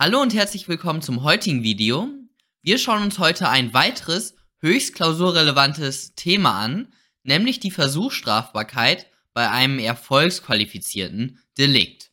Hallo 0.00 0.22
und 0.22 0.32
herzlich 0.32 0.68
willkommen 0.68 1.02
zum 1.02 1.24
heutigen 1.24 1.64
Video. 1.64 2.08
Wir 2.62 2.78
schauen 2.78 3.02
uns 3.02 3.18
heute 3.18 3.48
ein 3.48 3.74
weiteres 3.74 4.36
höchst 4.60 4.94
klausurrelevantes 4.94 6.14
Thema 6.14 6.52
an, 6.52 6.92
nämlich 7.24 7.58
die 7.58 7.72
Versuchsstrafbarkeit 7.72 9.08
bei 9.34 9.50
einem 9.50 9.80
erfolgsqualifizierten 9.80 11.40
Delikt. 11.58 12.12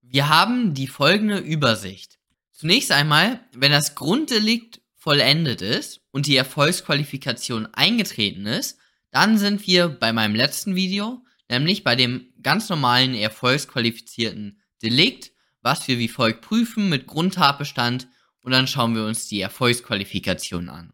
Wir 0.00 0.28
haben 0.28 0.74
die 0.74 0.86
folgende 0.86 1.38
Übersicht. 1.38 2.20
Zunächst 2.52 2.92
einmal, 2.92 3.40
wenn 3.52 3.72
das 3.72 3.96
Grunddelikt 3.96 4.80
vollendet 4.94 5.60
ist 5.60 6.02
und 6.12 6.26
die 6.26 6.36
Erfolgsqualifikation 6.36 7.66
eingetreten 7.74 8.46
ist, 8.46 8.78
dann 9.10 9.38
sind 9.38 9.66
wir 9.66 9.88
bei 9.88 10.12
meinem 10.12 10.36
letzten 10.36 10.76
Video, 10.76 11.24
nämlich 11.50 11.82
bei 11.82 11.96
dem 11.96 12.32
ganz 12.40 12.68
normalen 12.68 13.16
erfolgsqualifizierten 13.16 14.60
Delikt 14.80 15.31
was 15.62 15.88
wir 15.88 15.98
wie 15.98 16.08
folgt 16.08 16.42
prüfen 16.42 16.88
mit 16.88 17.06
Grundtatbestand 17.06 18.08
und 18.42 18.52
dann 18.52 18.66
schauen 18.66 18.94
wir 18.94 19.04
uns 19.04 19.28
die 19.28 19.40
Erfolgsqualifikation 19.40 20.68
an. 20.68 20.92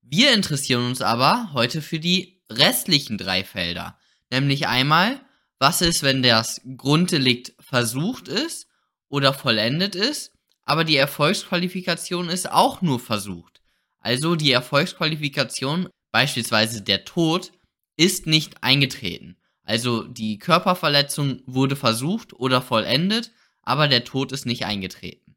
Wir 0.00 0.32
interessieren 0.32 0.86
uns 0.86 1.00
aber 1.00 1.52
heute 1.52 1.80
für 1.82 1.98
die 1.98 2.42
restlichen 2.50 3.18
drei 3.18 3.44
Felder, 3.44 3.98
nämlich 4.30 4.66
einmal, 4.66 5.20
was 5.58 5.80
ist, 5.80 6.02
wenn 6.02 6.22
das 6.22 6.60
Grunddelikt 6.76 7.54
versucht 7.60 8.28
ist 8.28 8.66
oder 9.08 9.32
vollendet 9.32 9.94
ist, 9.94 10.32
aber 10.64 10.84
die 10.84 10.96
Erfolgsqualifikation 10.96 12.28
ist 12.28 12.50
auch 12.50 12.82
nur 12.82 12.98
versucht. 12.98 13.60
Also 14.00 14.36
die 14.36 14.52
Erfolgsqualifikation, 14.52 15.88
beispielsweise 16.10 16.82
der 16.82 17.04
Tod, 17.04 17.52
ist 17.96 18.26
nicht 18.26 18.62
eingetreten. 18.62 19.36
Also 19.64 20.02
die 20.02 20.38
Körperverletzung 20.38 21.42
wurde 21.46 21.76
versucht 21.76 22.32
oder 22.32 22.60
vollendet, 22.60 23.30
aber 23.62 23.88
der 23.88 24.04
Tod 24.04 24.32
ist 24.32 24.46
nicht 24.46 24.64
eingetreten. 24.64 25.36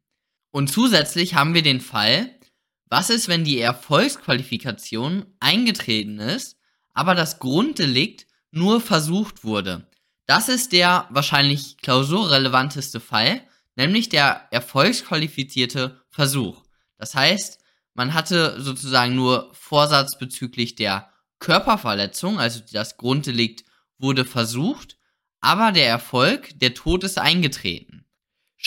Und 0.52 0.72
zusätzlich 0.72 1.36
haben 1.36 1.54
wir 1.54 1.64
den 1.64 1.82
Fall, 1.82 2.32
was 2.88 3.10
ist, 3.10 3.28
wenn 3.28 3.44
die 3.44 3.60
Erfolgsqualifikation 3.60 5.26
eingetreten 5.40 6.20
ist, 6.20 6.58
aber 6.94 7.16
das 7.16 7.40
Grunddelikt 7.40 8.28
nur 8.52 8.80
versucht 8.80 9.44
wurde? 9.44 9.88
Das 10.28 10.50
ist 10.50 10.72
der 10.72 11.08
wahrscheinlich 11.10 11.78
klausurrelevanteste 11.78 13.00
Fall, 13.00 13.42
nämlich 13.76 14.10
der 14.10 14.48
erfolgsqualifizierte 14.52 16.02
Versuch. 16.10 16.64
Das 16.98 17.16
heißt, 17.16 17.60
man 17.94 18.14
hatte 18.14 18.62
sozusagen 18.62 19.16
nur 19.16 19.50
Vorsatz 19.54 20.18
bezüglich 20.18 20.76
der 20.76 21.10
Körperverletzung, 21.40 22.40
also 22.40 22.62
das 22.72 22.98
Grunddelikt 22.98 23.66
wurde 23.98 24.26
versucht, 24.26 24.98
aber 25.42 25.72
der 25.72 25.88
Erfolg, 25.88 26.58
der 26.60 26.74
Tod 26.74 27.04
ist 27.04 27.18
eingetreten. 27.18 28.05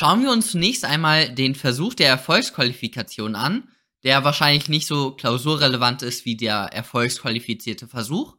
Schauen 0.00 0.22
wir 0.22 0.30
uns 0.30 0.52
zunächst 0.52 0.84
einmal 0.84 1.28
den 1.28 1.56
Versuch 1.56 1.92
der 1.92 2.06
Erfolgsqualifikation 2.06 3.34
an, 3.34 3.64
der 4.04 4.22
wahrscheinlich 4.22 4.68
nicht 4.68 4.86
so 4.86 5.10
klausurrelevant 5.10 6.02
ist 6.02 6.24
wie 6.24 6.36
der 6.36 6.70
erfolgsqualifizierte 6.72 7.88
Versuch. 7.88 8.36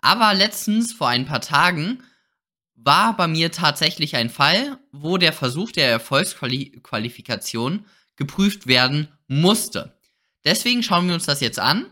Aber 0.00 0.34
letztens, 0.34 0.92
vor 0.92 1.06
ein 1.06 1.24
paar 1.24 1.40
Tagen, 1.40 2.02
war 2.74 3.16
bei 3.16 3.28
mir 3.28 3.52
tatsächlich 3.52 4.16
ein 4.16 4.30
Fall, 4.30 4.80
wo 4.90 5.16
der 5.16 5.32
Versuch 5.32 5.70
der 5.70 5.88
Erfolgsqualifikation 5.88 7.86
geprüft 8.16 8.66
werden 8.66 9.06
musste. 9.28 9.96
Deswegen 10.44 10.82
schauen 10.82 11.06
wir 11.06 11.14
uns 11.14 11.26
das 11.26 11.40
jetzt 11.40 11.60
an. 11.60 11.86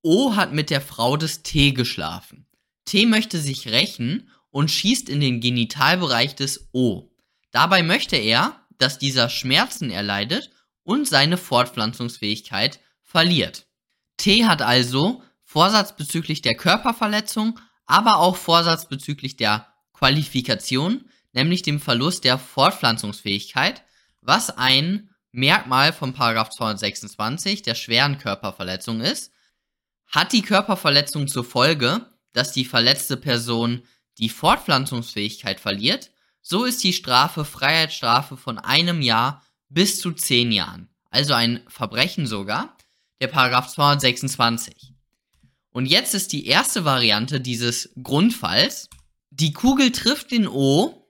O 0.00 0.34
hat 0.34 0.54
mit 0.54 0.70
der 0.70 0.80
Frau 0.80 1.18
des 1.18 1.42
T 1.42 1.72
geschlafen. 1.72 2.46
T 2.86 3.04
möchte 3.04 3.38
sich 3.38 3.68
rächen 3.68 4.30
und 4.48 4.70
schießt 4.70 5.10
in 5.10 5.20
den 5.20 5.42
Genitalbereich 5.42 6.34
des 6.34 6.70
O. 6.72 7.10
Dabei 7.54 7.84
möchte 7.84 8.16
er, 8.16 8.60
dass 8.78 8.98
dieser 8.98 9.28
Schmerzen 9.28 9.88
erleidet 9.88 10.50
und 10.82 11.06
seine 11.06 11.36
Fortpflanzungsfähigkeit 11.36 12.80
verliert. 13.00 13.68
T 14.16 14.44
hat 14.44 14.60
also 14.60 15.22
Vorsatz 15.44 15.94
bezüglich 15.94 16.42
der 16.42 16.56
Körperverletzung, 16.56 17.60
aber 17.86 18.16
auch 18.16 18.34
Vorsatz 18.34 18.88
bezüglich 18.88 19.36
der 19.36 19.68
Qualifikation, 19.92 21.08
nämlich 21.32 21.62
dem 21.62 21.78
Verlust 21.78 22.24
der 22.24 22.38
Fortpflanzungsfähigkeit, 22.38 23.84
was 24.20 24.50
ein 24.50 25.10
Merkmal 25.30 25.92
von 25.92 26.12
226 26.12 27.62
der 27.62 27.76
schweren 27.76 28.18
Körperverletzung 28.18 29.00
ist, 29.00 29.30
hat 30.08 30.32
die 30.32 30.42
Körperverletzung 30.42 31.28
zur 31.28 31.44
Folge, 31.44 32.04
dass 32.32 32.50
die 32.50 32.64
verletzte 32.64 33.16
Person 33.16 33.84
die 34.18 34.28
Fortpflanzungsfähigkeit 34.28 35.60
verliert, 35.60 36.10
so 36.46 36.66
ist 36.66 36.84
die 36.84 36.92
Strafe 36.92 37.46
Freiheitsstrafe 37.46 38.36
von 38.36 38.58
einem 38.58 39.00
Jahr 39.00 39.42
bis 39.70 39.98
zu 39.98 40.12
zehn 40.12 40.52
Jahren. 40.52 40.90
Also 41.10 41.32
ein 41.32 41.62
Verbrechen 41.68 42.26
sogar, 42.26 42.76
der 43.22 43.28
Paragraph 43.28 43.68
226. 43.68 44.92
Und 45.70 45.86
jetzt 45.86 46.14
ist 46.14 46.32
die 46.32 46.46
erste 46.46 46.84
Variante 46.84 47.40
dieses 47.40 47.94
Grundfalls. 48.00 48.90
Die 49.30 49.54
Kugel 49.54 49.90
trifft 49.90 50.32
den 50.32 50.46
O, 50.46 51.08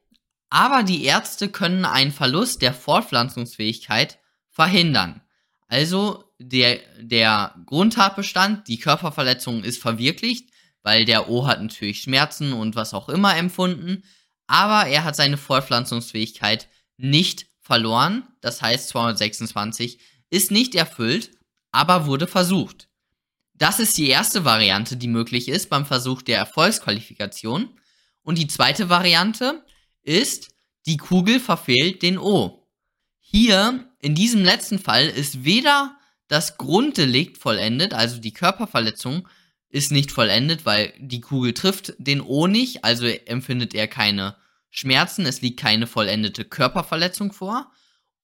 aber 0.51 0.85
die 0.85 1.03
Ärzte 1.03 1.49
können 1.49 1.85
einen 1.85 2.13
Verlust 2.13 2.63
der 2.63 2.73
Fortpflanzungsfähigkeit 2.73 4.21
verhindern. 4.51 5.21
Also 5.67 6.33
der, 6.39 6.79
der 7.01 7.57
Grundtatbestand, 7.67 8.69
die 8.69 8.79
Körperverletzung 8.79 9.65
ist 9.65 9.83
verwirklicht, 9.83 10.51
weil 10.85 11.05
der 11.05 11.29
O 11.29 11.49
hat 11.49 11.61
natürlich 11.61 12.03
Schmerzen 12.03 12.53
und 12.53 12.77
was 12.77 12.95
auch 12.95 13.09
immer 13.09 13.37
empfunden 13.37 14.05
aber 14.47 14.89
er 14.89 15.05
hat 15.05 15.17
seine 15.17 15.37
Fortpflanzungsfähigkeit 15.37 16.69
nicht 16.97 17.47
verloren. 17.61 18.27
Das 18.41 18.63
heißt, 18.63 18.89
226 18.89 19.99
ist 20.31 20.51
nicht 20.51 20.75
erfüllt, 20.75 21.31
aber 21.73 22.07
wurde 22.07 22.27
versucht. 22.27 22.89
Das 23.55 23.79
ist 23.79 23.97
die 23.99 24.09
erste 24.09 24.45
Variante, 24.45 24.97
die 24.97 25.09
möglich 25.09 25.49
ist 25.49 25.71
beim 25.71 25.87
Versuch 25.87 26.23
der 26.23 26.39
Erfolgsqualifikation. 26.39 27.71
Und 28.23 28.39
die 28.39 28.49
zweite 28.49 28.89
Variante 28.89 29.65
ist, 30.03 30.51
die 30.87 30.97
Kugel 30.97 31.41
verfehlt 31.41 32.03
den 32.03 32.19
O. 32.19 32.67
Hier, 33.21 33.89
in 34.01 34.15
diesem 34.15 34.45
letzten 34.45 34.79
Fall, 34.79 35.09
ist 35.09 35.45
weder 35.45 35.97
das 36.29 36.57
Grunddelikt 36.57 37.39
vollendet, 37.39 37.95
also 37.95 38.19
die 38.19 38.33
Körperverletzung, 38.33 39.29
ist 39.75 39.91
nicht 39.91 40.13
vollendet, 40.13 40.65
weil 40.67 40.93
die 41.01 41.21
Kugel 41.21 41.53
trifft 41.53 41.95
den 41.99 42.21
O 42.21 42.47
nicht, 42.47 42.85
also 42.85 43.07
empfindet 43.07 43.75
er 43.75 43.89
keine 43.89 44.37
Schmerzen, 44.71 45.27
es 45.27 45.41
liegt 45.41 45.59
keine 45.59 45.89
vollendete 45.89 46.45
Körperverletzung 46.45 47.33
vor. 47.33 47.73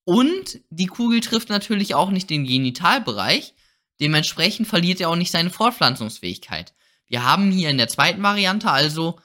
Und 0.04 0.60
die 0.70 0.86
Kugel 0.86 1.18
trifft 1.18 1.48
natürlich 1.48 1.96
auch 1.96 2.12
nicht 2.12 2.30
den 2.30 2.44
Genitalbereich, 2.44 3.54
dementsprechend 4.00 4.68
verliert 4.68 5.00
er 5.00 5.08
auch 5.08 5.16
nicht 5.16 5.32
seine 5.32 5.50
Fortpflanzungsfähigkeit. 5.50 6.72
Wir 7.08 7.24
haben 7.24 7.50
hier 7.50 7.68
in 7.68 7.78
der 7.78 7.88
zweiten 7.88 8.22
Variante 8.22 8.70
also 8.70 9.18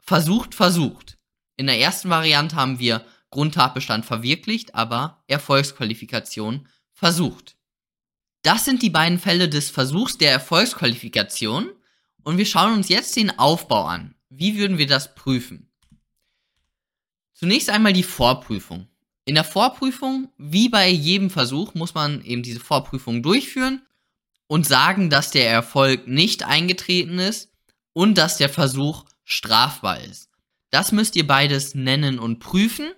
versucht, 0.00 0.56
versucht. 0.56 1.16
In 1.56 1.68
der 1.68 1.78
ersten 1.78 2.10
Variante 2.10 2.56
haben 2.56 2.80
wir 2.80 3.04
Grundtatbestand 3.30 4.04
verwirklicht, 4.04 4.74
aber 4.74 5.22
Erfolgsqualifikation 5.28 6.66
versucht. 6.92 7.56
Das 8.48 8.64
sind 8.64 8.80
die 8.80 8.88
beiden 8.88 9.18
Fälle 9.18 9.50
des 9.50 9.68
Versuchs 9.68 10.16
der 10.16 10.32
Erfolgsqualifikation 10.32 11.68
und 12.22 12.38
wir 12.38 12.46
schauen 12.46 12.72
uns 12.72 12.88
jetzt 12.88 13.14
den 13.14 13.38
Aufbau 13.38 13.84
an. 13.84 14.14
Wie 14.30 14.56
würden 14.56 14.78
wir 14.78 14.86
das 14.86 15.14
prüfen? 15.14 15.68
Zunächst 17.34 17.68
einmal 17.68 17.92
die 17.92 18.02
Vorprüfung. 18.02 18.88
In 19.26 19.34
der 19.34 19.44
Vorprüfung, 19.44 20.32
wie 20.38 20.70
bei 20.70 20.88
jedem 20.88 21.28
Versuch, 21.28 21.74
muss 21.74 21.92
man 21.92 22.24
eben 22.24 22.42
diese 22.42 22.58
Vorprüfung 22.58 23.22
durchführen 23.22 23.82
und 24.46 24.66
sagen, 24.66 25.10
dass 25.10 25.30
der 25.30 25.50
Erfolg 25.50 26.08
nicht 26.08 26.42
eingetreten 26.42 27.18
ist 27.18 27.52
und 27.92 28.16
dass 28.16 28.38
der 28.38 28.48
Versuch 28.48 29.04
strafbar 29.24 30.00
ist. 30.00 30.30
Das 30.70 30.90
müsst 30.90 31.16
ihr 31.16 31.26
beides 31.26 31.74
nennen 31.74 32.18
und 32.18 32.38
prüfen. 32.38 32.92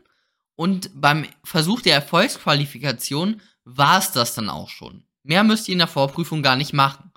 Und 0.54 0.92
beim 0.94 1.26
Versuch 1.42 1.80
der 1.80 1.94
Erfolgsqualifikation 1.94 3.42
war 3.64 3.98
es 3.98 4.12
das 4.12 4.36
dann 4.36 4.48
auch 4.48 4.68
schon. 4.68 5.02
Mehr 5.22 5.44
müsst 5.44 5.68
ihr 5.68 5.72
in 5.72 5.78
der 5.78 5.86
Vorprüfung 5.88 6.42
gar 6.42 6.56
nicht 6.56 6.72
machen, 6.72 7.12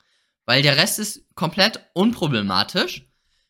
weil 0.46 0.62
der 0.62 0.78
Rest 0.78 1.00
ist 1.00 1.24
komplett 1.36 1.80
unproblematisch. 1.94 3.08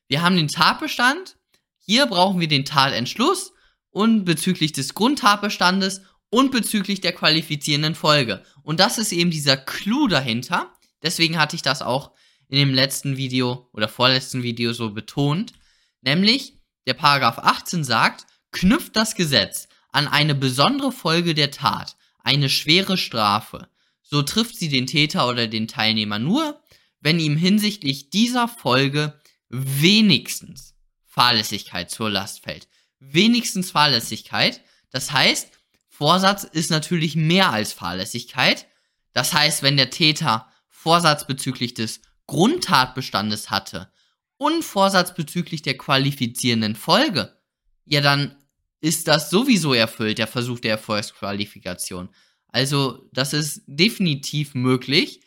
Wir 0.08 0.22
haben 0.22 0.36
den 0.36 0.48
Tatbestand, 0.48 1.38
hier 1.78 2.06
brauchen 2.06 2.40
wir 2.40 2.48
den 2.48 2.66
Tatentschluss 2.66 3.54
und 3.90 4.26
bezüglich 4.26 4.72
des 4.72 4.94
Grundtatbestandes 4.94 6.02
und 6.30 6.52
bezüglich 6.52 7.02
der 7.02 7.14
qualifizierenden 7.14 7.96
Folge. 7.96 8.44
Und 8.64 8.80
das 8.80 8.98
ist 8.98 9.12
eben 9.12 9.32
dieser 9.32 9.58
Clou 9.58 10.08
dahinter. 10.08 10.74
Deswegen 11.02 11.38
hatte 11.38 11.56
ich 11.56 11.62
das 11.62 11.82
auch 11.82 12.12
in 12.48 12.58
dem 12.58 12.74
letzten 12.74 13.18
Video 13.18 13.70
oder 13.74 13.88
vorletzten 13.88 14.44
Video 14.44 14.74
so 14.74 14.92
betont. 14.92 15.54
Nämlich, 16.02 16.60
der 16.88 16.94
Paragraph 16.94 17.40
18 17.40 17.84
sagt, 17.84 18.26
knüpft 18.52 18.96
das 18.96 19.16
Gesetz 19.16 19.68
an 19.92 20.08
eine 20.08 20.36
besondere 20.36 20.92
Folge 20.92 21.34
der 21.34 21.52
Tat, 21.52 21.96
eine 22.20 22.50
schwere 22.50 22.98
Strafe, 22.98 23.68
so 24.04 24.22
trifft 24.22 24.56
sie 24.56 24.70
den 24.70 24.86
Täter 24.86 25.28
oder 25.28 25.48
den 25.48 25.68
Teilnehmer 25.68 26.20
nur, 26.20 26.62
wenn 27.00 27.20
ihm 27.20 27.36
hinsichtlich 27.36 28.10
dieser 28.10 28.48
Folge 28.48 29.20
wenigstens 29.50 30.76
Fahrlässigkeit 31.06 31.90
zur 31.90 32.10
Last 32.10 32.44
fällt. 32.44 32.68
Wenigstens 33.00 33.72
Fahrlässigkeit. 33.72 34.62
Das 34.90 35.12
heißt, 35.12 35.52
Vorsatz 35.90 36.44
ist 36.44 36.72
natürlich 36.72 37.16
mehr 37.16 37.52
als 37.52 37.74
Fahrlässigkeit. 37.74 38.68
Das 39.14 39.34
heißt, 39.34 39.62
wenn 39.62 39.78
der 39.78 39.90
Täter 39.90 40.48
Vorsatz 40.70 41.28
bezüglich 41.28 41.74
des 41.74 42.02
Grundtatbestandes 42.28 43.50
hatte 43.50 43.92
und 44.38 44.64
Vorsatz 44.64 45.14
bezüglich 45.14 45.62
der 45.62 45.78
qualifizierenden 45.78 46.76
Folge, 46.76 47.38
ja, 47.86 48.02
dann 48.02 48.36
ist 48.82 49.08
das 49.08 49.30
sowieso 49.30 49.74
erfüllt, 49.74 50.18
der 50.18 50.28
Versuch 50.28 50.60
der 50.60 50.72
Erfolgsqualifikation. 50.72 52.10
Also, 52.54 53.10
das 53.12 53.34
ist 53.34 53.64
definitiv 53.66 54.54
möglich. 54.54 55.22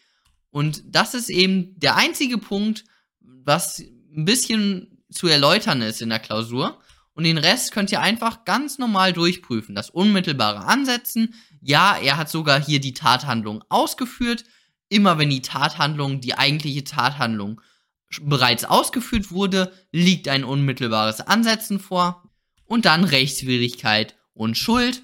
Und 0.51 0.83
das 0.87 1.13
ist 1.13 1.29
eben 1.29 1.79
der 1.79 1.97
einzige 1.97 2.39
Punkt, 2.39 2.85
was 3.21 3.81
ein 3.81 4.25
bisschen 4.25 5.03
zu 5.11 5.27
erläutern 5.27 5.83
ist 5.83 6.01
in 6.01 6.09
der 6.09 6.21
Klausur. 6.21 6.81
Und 7.15 7.25
den 7.25 7.39
Rest 7.39 7.73
könnt 7.73 7.91
ihr 7.91 8.01
einfach 8.01 8.45
ganz 8.45 8.79
normal 8.79 9.13
durchprüfen. 9.13 9.75
Das 9.75 9.91
unmittelbare 9.91 10.67
Ansetzen. 10.67 11.35
Ja, 11.61 11.97
er 11.97 12.17
hat 12.17 12.31
sogar 12.31 12.63
hier 12.63 12.81
die 12.81 12.95
Tathandlung 12.95 13.65
ausgeführt. 13.71 14.45
Immer 14.89 15.19
wenn 15.19 15.31
die 15.31 15.43
Tathandlung, 15.43 16.21
die 16.21 16.39
eigentliche 16.39 16.85
Tathandlung 16.85 17.61
bereits 18.23 18.65
ausgeführt 18.65 19.33
wurde, 19.33 19.73
liegt 19.91 20.29
ein 20.29 20.45
unmittelbares 20.45 21.21
Ansetzen 21.21 21.81
vor. 21.81 22.31
Und 22.67 22.85
dann 22.85 23.03
Rechtswidrigkeit 23.03 24.15
und 24.33 24.57
Schuld. 24.57 25.03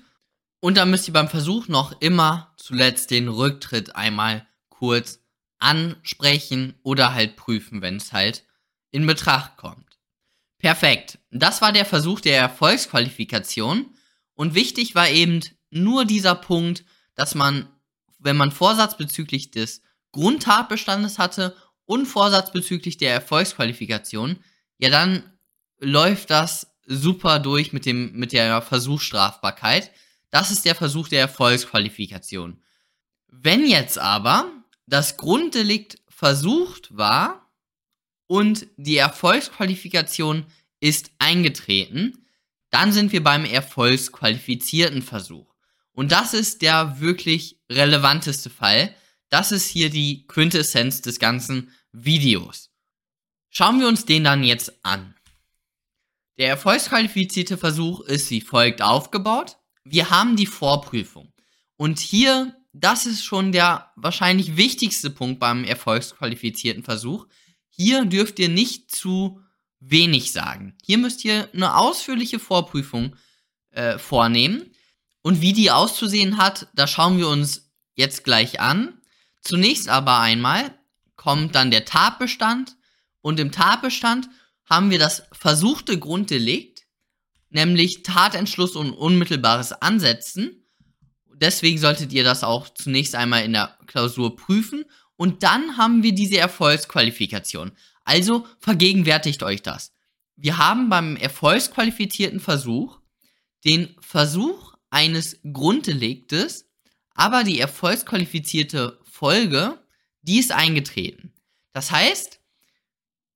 Und 0.62 0.76
dann 0.76 0.90
müsst 0.90 1.08
ihr 1.08 1.12
beim 1.12 1.28
Versuch 1.28 1.66
noch 1.66 2.00
immer 2.00 2.54
zuletzt 2.56 3.10
den 3.10 3.26
Rücktritt 3.26 3.96
einmal 3.96 4.46
kurz 4.68 5.18
ansprechen 5.58 6.78
oder 6.84 7.14
halt 7.14 7.34
prüfen, 7.34 7.82
wenn 7.82 7.96
es 7.96 8.12
halt 8.12 8.44
in 8.92 9.04
Betracht 9.04 9.56
kommt. 9.56 9.98
Perfekt. 10.58 11.18
Das 11.32 11.62
war 11.62 11.72
der 11.72 11.84
Versuch 11.84 12.20
der 12.20 12.38
Erfolgsqualifikation. 12.38 13.92
Und 14.34 14.54
wichtig 14.54 14.94
war 14.94 15.08
eben 15.08 15.40
nur 15.70 16.04
dieser 16.04 16.36
Punkt, 16.36 16.84
dass 17.16 17.34
man, 17.34 17.68
wenn 18.20 18.36
man 18.36 18.52
Vorsatz 18.52 18.96
bezüglich 18.96 19.50
des 19.50 19.82
Grundtatbestandes 20.12 21.18
hatte 21.18 21.56
und 21.86 22.06
Vorsatz 22.06 22.52
bezüglich 22.52 22.98
der 22.98 23.12
Erfolgsqualifikation, 23.12 24.38
ja 24.78 24.90
dann 24.90 25.24
läuft 25.80 26.30
das 26.30 26.72
super 26.86 27.40
durch 27.40 27.72
mit 27.72 27.84
dem, 27.84 28.12
mit 28.12 28.32
der 28.32 28.62
Versuchsstrafbarkeit. 28.62 29.90
Das 30.32 30.50
ist 30.50 30.64
der 30.64 30.74
Versuch 30.74 31.08
der 31.08 31.20
Erfolgsqualifikation. 31.20 32.62
Wenn 33.28 33.66
jetzt 33.66 33.98
aber 33.98 34.50
das 34.86 35.18
Grunddelikt 35.18 35.98
versucht 36.08 36.96
war 36.96 37.52
und 38.26 38.66
die 38.76 38.96
Erfolgsqualifikation 38.96 40.46
ist 40.80 41.10
eingetreten, 41.18 42.26
dann 42.70 42.92
sind 42.92 43.12
wir 43.12 43.22
beim 43.22 43.44
erfolgsqualifizierten 43.44 45.02
Versuch. 45.02 45.54
Und 45.92 46.12
das 46.12 46.32
ist 46.32 46.62
der 46.62 46.98
wirklich 47.00 47.60
relevanteste 47.70 48.48
Fall. 48.48 48.94
Das 49.28 49.52
ist 49.52 49.68
hier 49.68 49.90
die 49.90 50.26
Quintessenz 50.28 51.02
des 51.02 51.18
ganzen 51.18 51.70
Videos. 51.92 52.70
Schauen 53.50 53.80
wir 53.80 53.86
uns 53.86 54.06
den 54.06 54.24
dann 54.24 54.44
jetzt 54.44 54.82
an. 54.82 55.14
Der 56.38 56.48
erfolgsqualifizierte 56.48 57.58
Versuch 57.58 58.00
ist 58.00 58.30
wie 58.30 58.40
folgt 58.40 58.80
aufgebaut 58.80 59.58
wir 59.84 60.10
haben 60.10 60.36
die 60.36 60.46
Vorprüfung. 60.46 61.32
Und 61.76 61.98
hier, 61.98 62.56
das 62.72 63.06
ist 63.06 63.24
schon 63.24 63.52
der 63.52 63.90
wahrscheinlich 63.96 64.56
wichtigste 64.56 65.10
Punkt 65.10 65.40
beim 65.40 65.64
erfolgsqualifizierten 65.64 66.82
Versuch. 66.82 67.26
Hier 67.68 68.04
dürft 68.04 68.38
ihr 68.38 68.48
nicht 68.48 68.94
zu 68.94 69.40
wenig 69.80 70.32
sagen. 70.32 70.76
Hier 70.84 70.98
müsst 70.98 71.24
ihr 71.24 71.48
eine 71.52 71.76
ausführliche 71.76 72.38
Vorprüfung 72.38 73.16
äh, 73.70 73.98
vornehmen. 73.98 74.70
Und 75.22 75.40
wie 75.40 75.52
die 75.52 75.70
auszusehen 75.70 76.36
hat, 76.36 76.68
da 76.74 76.86
schauen 76.86 77.18
wir 77.18 77.28
uns 77.28 77.70
jetzt 77.94 78.24
gleich 78.24 78.60
an. 78.60 79.00
Zunächst 79.40 79.88
aber 79.88 80.20
einmal 80.20 80.78
kommt 81.16 81.54
dann 81.54 81.70
der 81.70 81.84
Tatbestand 81.84 82.76
und 83.20 83.38
im 83.40 83.52
Tatbestand 83.52 84.28
haben 84.68 84.90
wir 84.90 84.98
das 84.98 85.24
versuchte 85.32 85.98
Grunddelikt 85.98 86.71
nämlich 87.52 88.02
Tatentschluss 88.02 88.76
und 88.76 88.92
unmittelbares 88.92 89.72
Ansetzen. 89.72 90.64
Deswegen 91.34 91.78
solltet 91.78 92.12
ihr 92.12 92.24
das 92.24 92.44
auch 92.44 92.68
zunächst 92.68 93.14
einmal 93.14 93.44
in 93.44 93.52
der 93.52 93.78
Klausur 93.86 94.36
prüfen. 94.36 94.84
Und 95.16 95.42
dann 95.42 95.76
haben 95.76 96.02
wir 96.02 96.14
diese 96.14 96.38
Erfolgsqualifikation. 96.38 97.72
Also 98.04 98.46
vergegenwärtigt 98.58 99.42
euch 99.42 99.62
das. 99.62 99.92
Wir 100.36 100.58
haben 100.58 100.88
beim 100.88 101.16
erfolgsqualifizierten 101.16 102.40
Versuch 102.40 102.98
den 103.64 103.94
Versuch 104.00 104.74
eines 104.90 105.38
Grunddeliktes, 105.52 106.68
aber 107.14 107.44
die 107.44 107.60
erfolgsqualifizierte 107.60 108.98
Folge, 109.04 109.78
die 110.22 110.38
ist 110.38 110.52
eingetreten. 110.52 111.32
Das 111.72 111.90
heißt, 111.90 112.40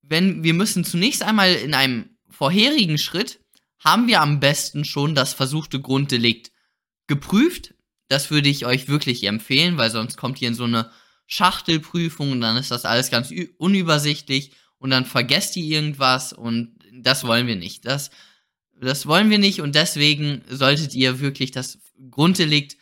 wenn 0.01 0.43
wir 0.43 0.53
müssen 0.53 0.83
zunächst 0.83 1.23
einmal 1.23 1.53
in 1.53 1.73
einem 1.73 2.17
vorherigen 2.29 2.97
Schritt 2.97 3.39
haben 3.87 4.07
wir 4.07 4.21
am 4.21 4.41
besten 4.41 4.83
schon 4.83 5.15
das 5.15 5.31
versuchte 5.31 5.79
Grunddelikt 5.79 6.51
geprüft. 7.07 7.73
Das 8.09 8.31
würde 8.31 8.49
ich 8.49 8.65
euch 8.65 8.89
wirklich 8.89 9.23
empfehlen, 9.23 9.77
weil 9.77 9.91
sonst 9.91 10.17
kommt 10.17 10.41
ihr 10.41 10.49
in 10.49 10.55
so 10.55 10.65
eine 10.65 10.91
Schachtelprüfung 11.25 12.33
und 12.33 12.41
dann 12.41 12.57
ist 12.57 12.69
das 12.69 12.83
alles 12.83 13.09
ganz 13.11 13.33
unübersichtlich 13.57 14.51
und 14.77 14.89
dann 14.89 15.05
vergesst 15.05 15.55
ihr 15.55 15.63
irgendwas 15.63 16.33
und 16.33 16.75
das 16.91 17.23
wollen 17.23 17.47
wir 17.47 17.55
nicht. 17.55 17.85
Das, 17.85 18.11
das 18.79 19.05
wollen 19.05 19.29
wir 19.29 19.39
nicht 19.39 19.61
und 19.61 19.73
deswegen 19.73 20.41
solltet 20.49 20.93
ihr 20.93 21.21
wirklich 21.21 21.51
das 21.51 21.79
Grunddelikt, 22.11 22.75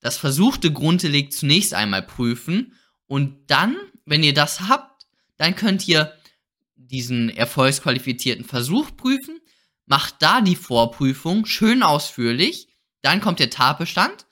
das 0.00 0.16
versuchte 0.16 0.72
Grunddelikt 0.72 1.34
zunächst 1.34 1.72
einmal 1.72 2.02
prüfen 2.02 2.74
und 3.06 3.48
dann, 3.48 3.76
wenn 4.06 4.24
ihr 4.24 4.34
das 4.34 4.62
habt, 4.62 5.06
dann 5.36 5.54
könnt 5.54 5.86
ihr 5.86 6.12
diesen 6.74 7.30
erfolgsqualifizierten 7.30 8.44
Versuch 8.44 8.96
prüfen 8.96 9.37
macht 9.88 10.16
da 10.20 10.40
die 10.40 10.56
Vorprüfung 10.56 11.46
schön 11.46 11.82
ausführlich. 11.82 12.68
Dann 13.02 13.20
kommt 13.20 13.38
der 13.38 13.50
Tatbestand. 13.50 14.26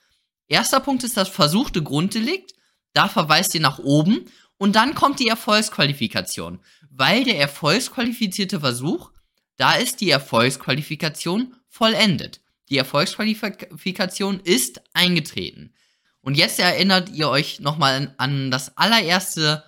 Erster 0.49 0.81
Punkt 0.81 1.03
ist 1.03 1.17
das 1.17 1.29
versuchte 1.29 1.83
Grunddelikt. 1.83 2.55
Da 2.93 3.09
verweist 3.09 3.55
ihr 3.55 3.61
nach 3.61 3.79
oben. 3.79 4.31
Und 4.59 4.77
dann 4.77 4.95
kommt 4.95 5.19
die 5.19 5.29
Erfolgsqualifikation. 5.29 6.61
Weil 6.91 7.25
der 7.25 7.39
erfolgsqualifizierte 7.39 8.61
Versuch, 8.61 9.11
da 9.57 9.75
ist 9.75 10.01
die 10.01 10.11
Erfolgsqualifikation 10.11 11.55
vollendet. 11.69 12.41
Die 12.69 12.79
Erfolgsqualifikation 12.79 14.41
ist 14.41 14.81
eingetreten. 14.93 15.73
Und 16.21 16.37
jetzt 16.37 16.59
erinnert 16.59 17.11
ihr 17.11 17.29
euch 17.29 17.61
nochmal 17.61 18.15
an 18.19 18.51
das 18.51 18.77
allererste 18.77 19.63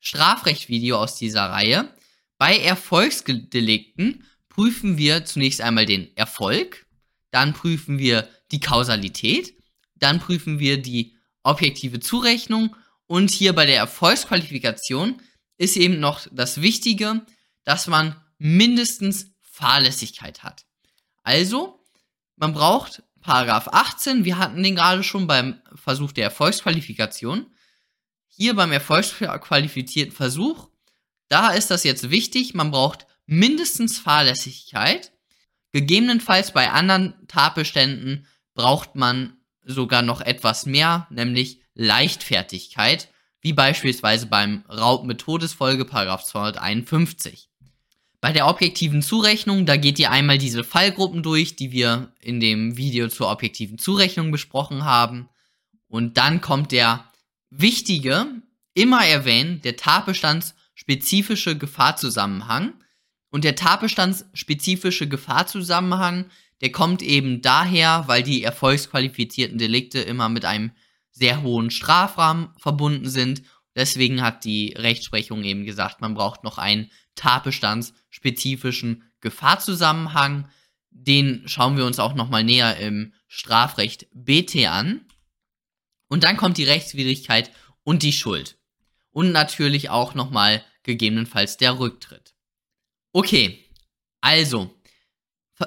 Strafrechtvideo 0.00 0.98
aus 0.98 1.16
dieser 1.16 1.44
Reihe. 1.44 1.88
Bei 2.36 2.58
Erfolgsdelikten 2.58 4.24
prüfen 4.52 4.98
wir 4.98 5.24
zunächst 5.24 5.62
einmal 5.62 5.86
den 5.86 6.14
Erfolg, 6.14 6.86
dann 7.30 7.54
prüfen 7.54 7.98
wir 7.98 8.28
die 8.50 8.60
Kausalität, 8.60 9.54
dann 9.96 10.20
prüfen 10.20 10.58
wir 10.58 10.80
die 10.80 11.16
objektive 11.42 12.00
Zurechnung 12.00 12.76
und 13.06 13.30
hier 13.30 13.54
bei 13.54 13.64
der 13.64 13.78
Erfolgsqualifikation 13.78 15.22
ist 15.56 15.76
eben 15.76 16.00
noch 16.00 16.26
das 16.30 16.60
Wichtige, 16.60 17.24
dass 17.64 17.86
man 17.86 18.14
mindestens 18.36 19.30
Fahrlässigkeit 19.40 20.42
hat. 20.42 20.66
Also, 21.22 21.82
man 22.36 22.52
braucht 22.52 23.02
Paragraph 23.22 23.68
18, 23.68 24.26
wir 24.26 24.36
hatten 24.36 24.62
den 24.62 24.76
gerade 24.76 25.02
schon 25.02 25.26
beim 25.26 25.62
Versuch 25.76 26.12
der 26.12 26.24
Erfolgsqualifikation. 26.24 27.46
Hier 28.26 28.54
beim 28.54 28.72
erfolgsqualifizierten 28.72 30.14
Versuch, 30.14 30.68
da 31.28 31.52
ist 31.52 31.70
das 31.70 31.84
jetzt 31.84 32.10
wichtig, 32.10 32.52
man 32.52 32.70
braucht 32.70 33.06
mindestens 33.32 33.98
Fahrlässigkeit. 33.98 35.10
Gegebenenfalls 35.72 36.52
bei 36.52 36.70
anderen 36.70 37.14
Tatbeständen 37.28 38.26
braucht 38.54 38.94
man 38.94 39.38
sogar 39.64 40.02
noch 40.02 40.20
etwas 40.20 40.66
mehr, 40.66 41.06
nämlich 41.10 41.60
Leichtfertigkeit, 41.74 43.08
wie 43.40 43.54
beispielsweise 43.54 44.26
beim 44.26 44.64
Raub 44.68 45.04
mit 45.04 45.20
Todesfolge 45.20 45.86
251. 45.86 47.48
Bei 48.20 48.32
der 48.32 48.46
objektiven 48.46 49.02
Zurechnung, 49.02 49.64
da 49.64 49.76
geht 49.76 49.98
ihr 49.98 50.10
einmal 50.10 50.38
diese 50.38 50.62
Fallgruppen 50.62 51.22
durch, 51.22 51.56
die 51.56 51.72
wir 51.72 52.12
in 52.20 52.38
dem 52.38 52.76
Video 52.76 53.08
zur 53.08 53.30
objektiven 53.30 53.78
Zurechnung 53.78 54.30
besprochen 54.30 54.84
haben. 54.84 55.28
Und 55.88 56.18
dann 56.18 56.40
kommt 56.40 56.70
der 56.70 57.10
wichtige, 57.50 58.26
immer 58.74 59.04
erwähnen, 59.06 59.62
der 59.62 59.76
tatbestandsspezifische 59.76 61.56
Gefahrzusammenhang. 61.56 62.74
Und 63.32 63.44
der 63.44 63.56
tatbestandsspezifische 63.56 65.08
Gefahrzusammenhang, 65.08 66.26
der 66.60 66.70
kommt 66.70 67.00
eben 67.00 67.40
daher, 67.40 68.04
weil 68.06 68.22
die 68.22 68.42
erfolgsqualifizierten 68.42 69.56
Delikte 69.56 70.00
immer 70.00 70.28
mit 70.28 70.44
einem 70.44 70.70
sehr 71.10 71.42
hohen 71.42 71.70
Strafrahmen 71.70 72.50
verbunden 72.58 73.08
sind. 73.08 73.42
Deswegen 73.74 74.20
hat 74.20 74.44
die 74.44 74.74
Rechtsprechung 74.76 75.44
eben 75.44 75.64
gesagt, 75.64 76.02
man 76.02 76.12
braucht 76.12 76.44
noch 76.44 76.58
einen 76.58 76.90
tatbestandsspezifischen 77.14 79.10
Gefahrzusammenhang. 79.22 80.50
Den 80.90 81.42
schauen 81.46 81.78
wir 81.78 81.86
uns 81.86 81.98
auch 81.98 82.14
nochmal 82.14 82.44
näher 82.44 82.76
im 82.76 83.14
Strafrecht 83.28 84.08
BT 84.12 84.66
an. 84.66 85.06
Und 86.08 86.24
dann 86.24 86.36
kommt 86.36 86.58
die 86.58 86.64
Rechtswidrigkeit 86.64 87.50
und 87.82 88.02
die 88.02 88.12
Schuld. 88.12 88.58
Und 89.10 89.32
natürlich 89.32 89.88
auch 89.88 90.14
nochmal 90.14 90.62
gegebenenfalls 90.82 91.56
der 91.56 91.78
Rücktritt. 91.78 92.31
Okay, 93.12 93.62
also, 94.20 94.74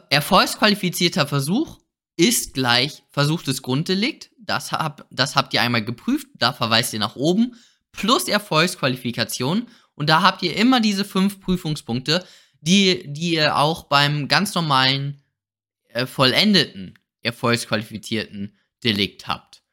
erfolgsqualifizierter 0.09 1.27
Versuch 1.27 1.79
ist 2.17 2.53
gleich 2.53 3.03
versuchtes 3.09 3.61
Grunddelikt. 3.61 4.31
Das, 4.37 4.71
hab, 4.71 5.07
das 5.11 5.35
habt 5.35 5.53
ihr 5.53 5.61
einmal 5.61 5.83
geprüft, 5.83 6.27
da 6.35 6.53
verweist 6.53 6.93
ihr 6.93 6.99
nach 6.99 7.15
oben. 7.15 7.55
Plus 7.91 8.27
Erfolgsqualifikation. 8.27 9.67
Und 9.93 10.09
da 10.09 10.21
habt 10.21 10.43
ihr 10.43 10.55
immer 10.55 10.79
diese 10.79 11.05
fünf 11.05 11.39
Prüfungspunkte, 11.39 12.25
die, 12.61 13.03
die 13.05 13.33
ihr 13.33 13.57
auch 13.57 13.83
beim 13.83 14.27
ganz 14.27 14.55
normalen 14.55 15.21
äh, 15.89 16.05
vollendeten 16.05 16.97
erfolgsqualifizierten 17.21 18.57
Delikt 18.83 19.27
habt. 19.27 19.63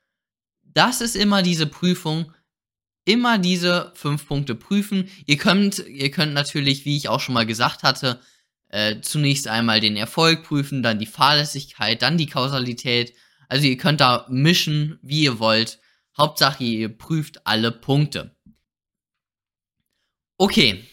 Das 0.62 1.00
ist 1.00 1.16
immer 1.16 1.42
diese 1.42 1.66
Prüfung, 1.66 2.32
immer 3.04 3.38
diese 3.38 3.92
fünf 3.94 4.26
Punkte 4.26 4.54
prüfen. 4.54 5.08
Ihr 5.26 5.36
könnt, 5.36 5.78
ihr 5.86 6.10
könnt 6.10 6.34
natürlich, 6.34 6.84
wie 6.84 6.96
ich 6.96 7.08
auch 7.08 7.20
schon 7.20 7.34
mal 7.34 7.46
gesagt 7.46 7.82
hatte, 7.82 8.20
äh, 8.68 9.00
zunächst 9.00 9.48
einmal 9.48 9.80
den 9.80 9.96
Erfolg 9.96 10.44
prüfen, 10.44 10.82
dann 10.82 10.98
die 10.98 11.06
Fahrlässigkeit, 11.06 12.02
dann 12.02 12.16
die 12.16 12.26
Kausalität. 12.26 13.14
Also 13.48 13.66
ihr 13.66 13.76
könnt 13.76 14.00
da 14.00 14.26
mischen, 14.30 14.98
wie 15.02 15.24
ihr 15.24 15.38
wollt. 15.38 15.80
Hauptsache, 16.16 16.64
ihr 16.64 16.88
prüft 16.96 17.46
alle 17.46 17.72
Punkte. 17.72 18.36
Okay. 20.38 20.84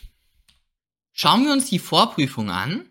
Schauen 1.11 1.45
wir 1.45 1.51
uns 1.51 1.69
die 1.69 1.79
Vorprüfung 1.79 2.49
an. 2.49 2.89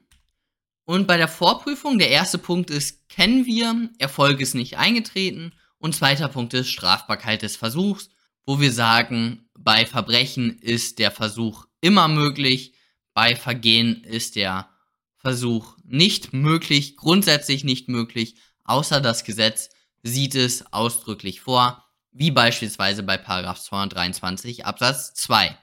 Und 0.84 1.06
bei 1.06 1.18
der 1.18 1.28
Vorprüfung, 1.28 1.98
der 1.98 2.10
erste 2.10 2.38
Punkt 2.38 2.70
ist, 2.70 3.08
kennen 3.08 3.44
wir, 3.46 3.90
Erfolg 3.98 4.40
ist 4.40 4.54
nicht 4.54 4.78
eingetreten. 4.78 5.52
Und 5.78 5.94
zweiter 5.94 6.28
Punkt 6.28 6.54
ist 6.54 6.70
Strafbarkeit 6.70 7.42
des 7.42 7.56
Versuchs, 7.56 8.10
wo 8.48 8.60
wir 8.60 8.72
sagen, 8.72 9.46
bei 9.58 9.84
Verbrechen 9.84 10.58
ist 10.60 11.00
der 11.00 11.10
Versuch 11.10 11.66
immer 11.82 12.08
möglich, 12.08 12.72
bei 13.12 13.36
Vergehen 13.36 14.02
ist 14.04 14.36
der 14.36 14.70
Versuch 15.18 15.76
nicht 15.84 16.32
möglich, 16.32 16.96
grundsätzlich 16.96 17.62
nicht 17.62 17.90
möglich, 17.90 18.36
außer 18.64 19.02
das 19.02 19.24
Gesetz 19.24 19.68
sieht 20.02 20.34
es 20.34 20.72
ausdrücklich 20.72 21.42
vor, 21.42 21.84
wie 22.10 22.30
beispielsweise 22.30 23.02
bei 23.02 23.18
223 23.18 24.64
Absatz 24.64 25.12
2. 25.12 25.54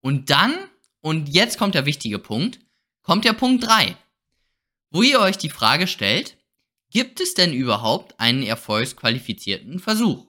Und 0.00 0.30
dann, 0.30 0.56
und 1.02 1.28
jetzt 1.28 1.56
kommt 1.56 1.76
der 1.76 1.86
wichtige 1.86 2.18
Punkt, 2.18 2.58
kommt 3.02 3.24
der 3.24 3.32
Punkt 3.32 3.64
3, 3.64 3.96
wo 4.90 5.02
ihr 5.02 5.20
euch 5.20 5.38
die 5.38 5.50
Frage 5.50 5.86
stellt, 5.86 6.36
gibt 6.90 7.20
es 7.20 7.34
denn 7.34 7.52
überhaupt 7.52 8.18
einen 8.18 8.42
erfolgsqualifizierten 8.42 9.78
Versuch? 9.78 10.26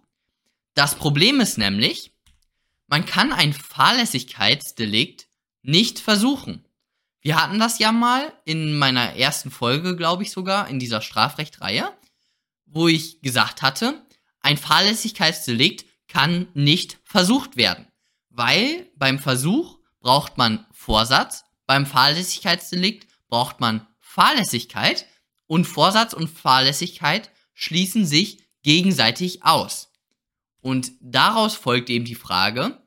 Das 0.77 0.93
Problem 0.93 1.39
ist 1.39 1.57
nämlich, 1.57 2.11
man 2.85 3.07
kann 3.07 3.33
ein 3.33 3.51
Fahrlässigkeitsdelikt 3.51 5.27
nicht 5.63 5.97
versuchen. 5.97 6.67
Wir 7.19 7.41
hatten 7.41 7.57
das 7.57 7.79
ja 7.79 7.91
mal 7.91 8.31
in 8.45 8.77
meiner 8.77 9.15
ersten 9.15 9.49
Folge, 9.49 9.95
glaube 9.95 10.21
ich 10.21 10.29
sogar, 10.29 10.67
in 10.67 10.77
dieser 10.77 11.01
Strafrechtreihe, 11.01 11.91
wo 12.67 12.87
ich 12.87 13.23
gesagt 13.23 13.63
hatte, 13.63 14.05
ein 14.41 14.55
Fahrlässigkeitsdelikt 14.55 15.85
kann 16.07 16.47
nicht 16.53 16.99
versucht 17.05 17.57
werden, 17.57 17.87
weil 18.29 18.87
beim 18.95 19.17
Versuch 19.17 19.79
braucht 19.99 20.37
man 20.37 20.67
Vorsatz, 20.71 21.43
beim 21.65 21.87
Fahrlässigkeitsdelikt 21.87 23.07
braucht 23.29 23.59
man 23.59 23.87
Fahrlässigkeit 23.99 25.07
und 25.47 25.65
Vorsatz 25.65 26.13
und 26.13 26.29
Fahrlässigkeit 26.29 27.31
schließen 27.55 28.05
sich 28.05 28.43
gegenseitig 28.61 29.41
aus. 29.41 29.87
Und 30.67 30.91
daraus 30.99 31.55
folgt 31.55 31.89
eben 31.89 32.03
die 32.03 32.13
Frage, 32.13 32.77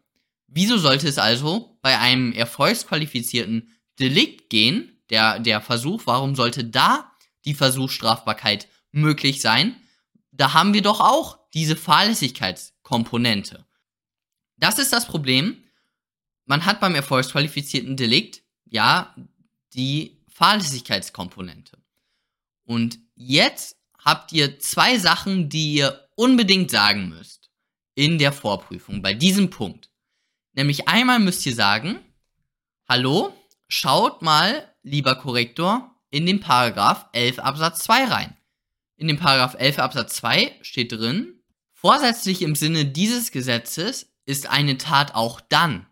wieso 0.49 0.77
sollte 0.77 1.09
es 1.09 1.17
also 1.17 1.79
bei 1.81 1.99
einem 1.99 2.31
erfolgsqualifizierten 2.35 3.75
Delikt 3.99 4.51
gehen, 4.51 5.01
der, 5.09 5.39
der 5.39 5.63
Versuch, 5.63 6.03
warum 6.05 6.35
sollte 6.35 6.63
da 6.63 7.11
die 7.47 7.55
Versuchsstrafbarkeit 7.55 8.69
möglich 8.93 9.41
sein? 9.41 9.77
Da 10.31 10.53
haben 10.53 10.75
wir 10.75 10.83
doch 10.83 11.01
auch 11.01 11.39
diese 11.55 11.75
Fahrlässigkeitskomponente. 11.75 13.65
Das 14.59 14.79
ist 14.79 14.93
das 14.93 15.07
Problem. 15.07 15.65
Man 16.45 16.67
hat 16.67 16.81
beim 16.81 16.95
erfolgsqualifizierten 16.95 17.97
Delikt 17.97 18.43
ja 18.67 19.17
die 19.73 20.23
Fahrlässigkeitskomponente. 20.29 21.79
Und 22.65 22.99
jetzt 23.15 23.79
habt 23.97 24.33
ihr 24.33 24.59
zwei 24.59 24.99
Sachen, 24.99 25.49
die 25.49 25.77
ihr 25.77 26.11
unbedingt 26.15 26.71
sagen 26.71 27.09
müsst 27.09 27.40
in 28.01 28.19
der 28.19 28.33
Vorprüfung 28.33 29.03
bei 29.03 29.15
diesem 29.15 29.51
Punkt. 29.51 29.91
Nämlich 30.53 30.89
einmal 30.89 31.19
müsst 31.19 31.45
ihr 31.47 31.55
sagen, 31.55 31.99
hallo, 32.89 33.33
Schaut 33.73 34.21
mal, 34.21 34.69
lieber 34.83 35.15
Korrektor, 35.15 35.95
in 36.11 36.27
den 36.27 36.41
Paragraph 36.41 37.07
11 37.13 37.39
Absatz 37.39 37.85
2 37.85 38.05
rein. 38.07 38.37
In 38.97 39.07
dem 39.07 39.17
Paragraph 39.17 39.55
11 39.57 39.79
Absatz 39.79 40.17
2 40.17 40.59
steht 40.63 40.91
drin, 40.91 41.41
vorsätzlich 41.73 42.43
im 42.43 42.57
Sinne 42.57 42.85
dieses 42.85 43.31
Gesetzes 43.31 44.11
ist 44.27 44.51
eine 44.51 44.77
Tat 44.77 45.15
auch 45.15 45.41
dann, 45.41 45.87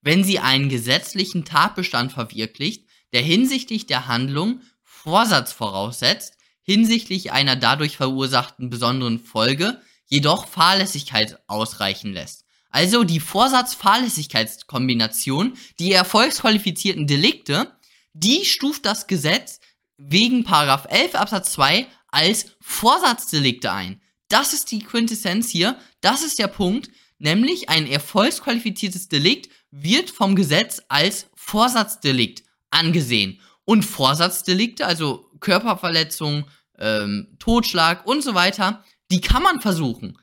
wenn 0.00 0.22
sie 0.22 0.38
einen 0.38 0.68
gesetzlichen 0.68 1.44
Tatbestand 1.44 2.12
verwirklicht, 2.12 2.86
der 3.12 3.22
hinsichtlich 3.22 3.86
der 3.86 4.06
Handlung 4.06 4.60
Vorsatz 4.84 5.52
voraussetzt, 5.52 6.38
hinsichtlich 6.62 7.32
einer 7.32 7.56
dadurch 7.56 7.96
verursachten 7.96 8.70
besonderen 8.70 9.18
Folge 9.18 9.80
jedoch 10.14 10.46
Fahrlässigkeit 10.46 11.38
ausreichen 11.48 12.12
lässt. 12.12 12.44
Also 12.70 13.02
die 13.04 13.20
Vorsatz-Fahrlässigkeitskombination, 13.20 15.56
die 15.80 15.90
erfolgsqualifizierten 15.92 17.08
Delikte, 17.08 17.72
die 18.12 18.44
stuft 18.44 18.86
das 18.86 19.08
Gesetz 19.08 19.58
wegen 19.96 20.44
Paragraph 20.44 20.86
11 20.88 21.16
Absatz 21.16 21.50
2 21.52 21.88
als 22.08 22.46
Vorsatzdelikte 22.60 23.72
ein. 23.72 24.00
Das 24.28 24.52
ist 24.52 24.70
die 24.70 24.80
Quintessenz 24.80 25.48
hier, 25.50 25.78
das 26.00 26.22
ist 26.22 26.38
der 26.38 26.46
Punkt, 26.46 26.90
nämlich 27.18 27.68
ein 27.68 27.88
erfolgsqualifiziertes 27.88 29.08
Delikt 29.08 29.48
wird 29.72 30.10
vom 30.10 30.36
Gesetz 30.36 30.80
als 30.88 31.26
Vorsatzdelikt 31.34 32.44
angesehen. 32.70 33.40
Und 33.64 33.82
Vorsatzdelikte, 33.82 34.86
also 34.86 35.28
Körperverletzung, 35.40 36.44
ähm, 36.78 37.34
Totschlag 37.40 38.06
und 38.06 38.22
so 38.22 38.34
weiter, 38.34 38.84
die 39.10 39.20
kann 39.20 39.42
man 39.42 39.60
versuchen 39.60 40.18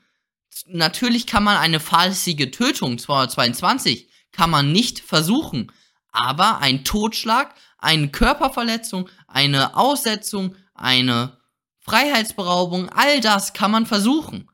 natürlich 0.66 1.26
kann 1.26 1.44
man 1.44 1.56
eine 1.56 1.80
fahrlässige 1.80 2.50
Tötung 2.50 2.98
222 2.98 4.08
kann 4.32 4.50
man 4.50 4.72
nicht 4.72 5.00
versuchen, 5.00 5.72
aber 6.10 6.58
ein 6.58 6.84
Totschlag, 6.84 7.54
eine 7.78 8.08
Körperverletzung, 8.08 9.08
eine 9.26 9.76
Aussetzung, 9.76 10.56
eine 10.74 11.38
Freiheitsberaubung, 11.80 12.88
all 12.90 13.20
das 13.20 13.52
kann 13.52 13.70
man 13.70 13.86
versuchen. 13.86 14.48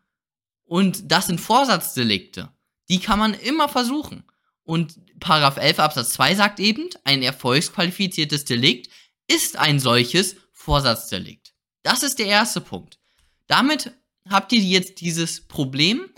Und 0.65 1.11
das 1.11 1.27
sind 1.27 1.41
Vorsatzdelikte. 1.41 2.51
Die 2.89 3.01
kann 3.01 3.19
man 3.19 3.35
immer 3.35 3.69
versuchen. 3.69 4.25
Und 4.65 4.97
Paragraph 5.21 5.57
11 5.57 5.79
Absatz 5.79 6.11
2 6.11 6.35
sagt 6.35 6.61
eben, 6.61 6.89
ein 7.05 7.23
erfolgsqualifiziertes 7.23 8.45
Delikt 8.45 8.91
ist 9.27 9.57
ein 9.57 9.79
solches 9.79 10.37
Vorsatzdelikt. 10.53 11.55
Das 11.83 12.03
ist 12.03 12.19
der 12.19 12.27
erste 12.27 12.61
Punkt. 12.61 12.99
Damit 13.47 13.93
habt 14.31 14.53
ihr 14.53 14.61
jetzt 14.61 15.01
dieses 15.01 15.41
Problem, 15.47 16.09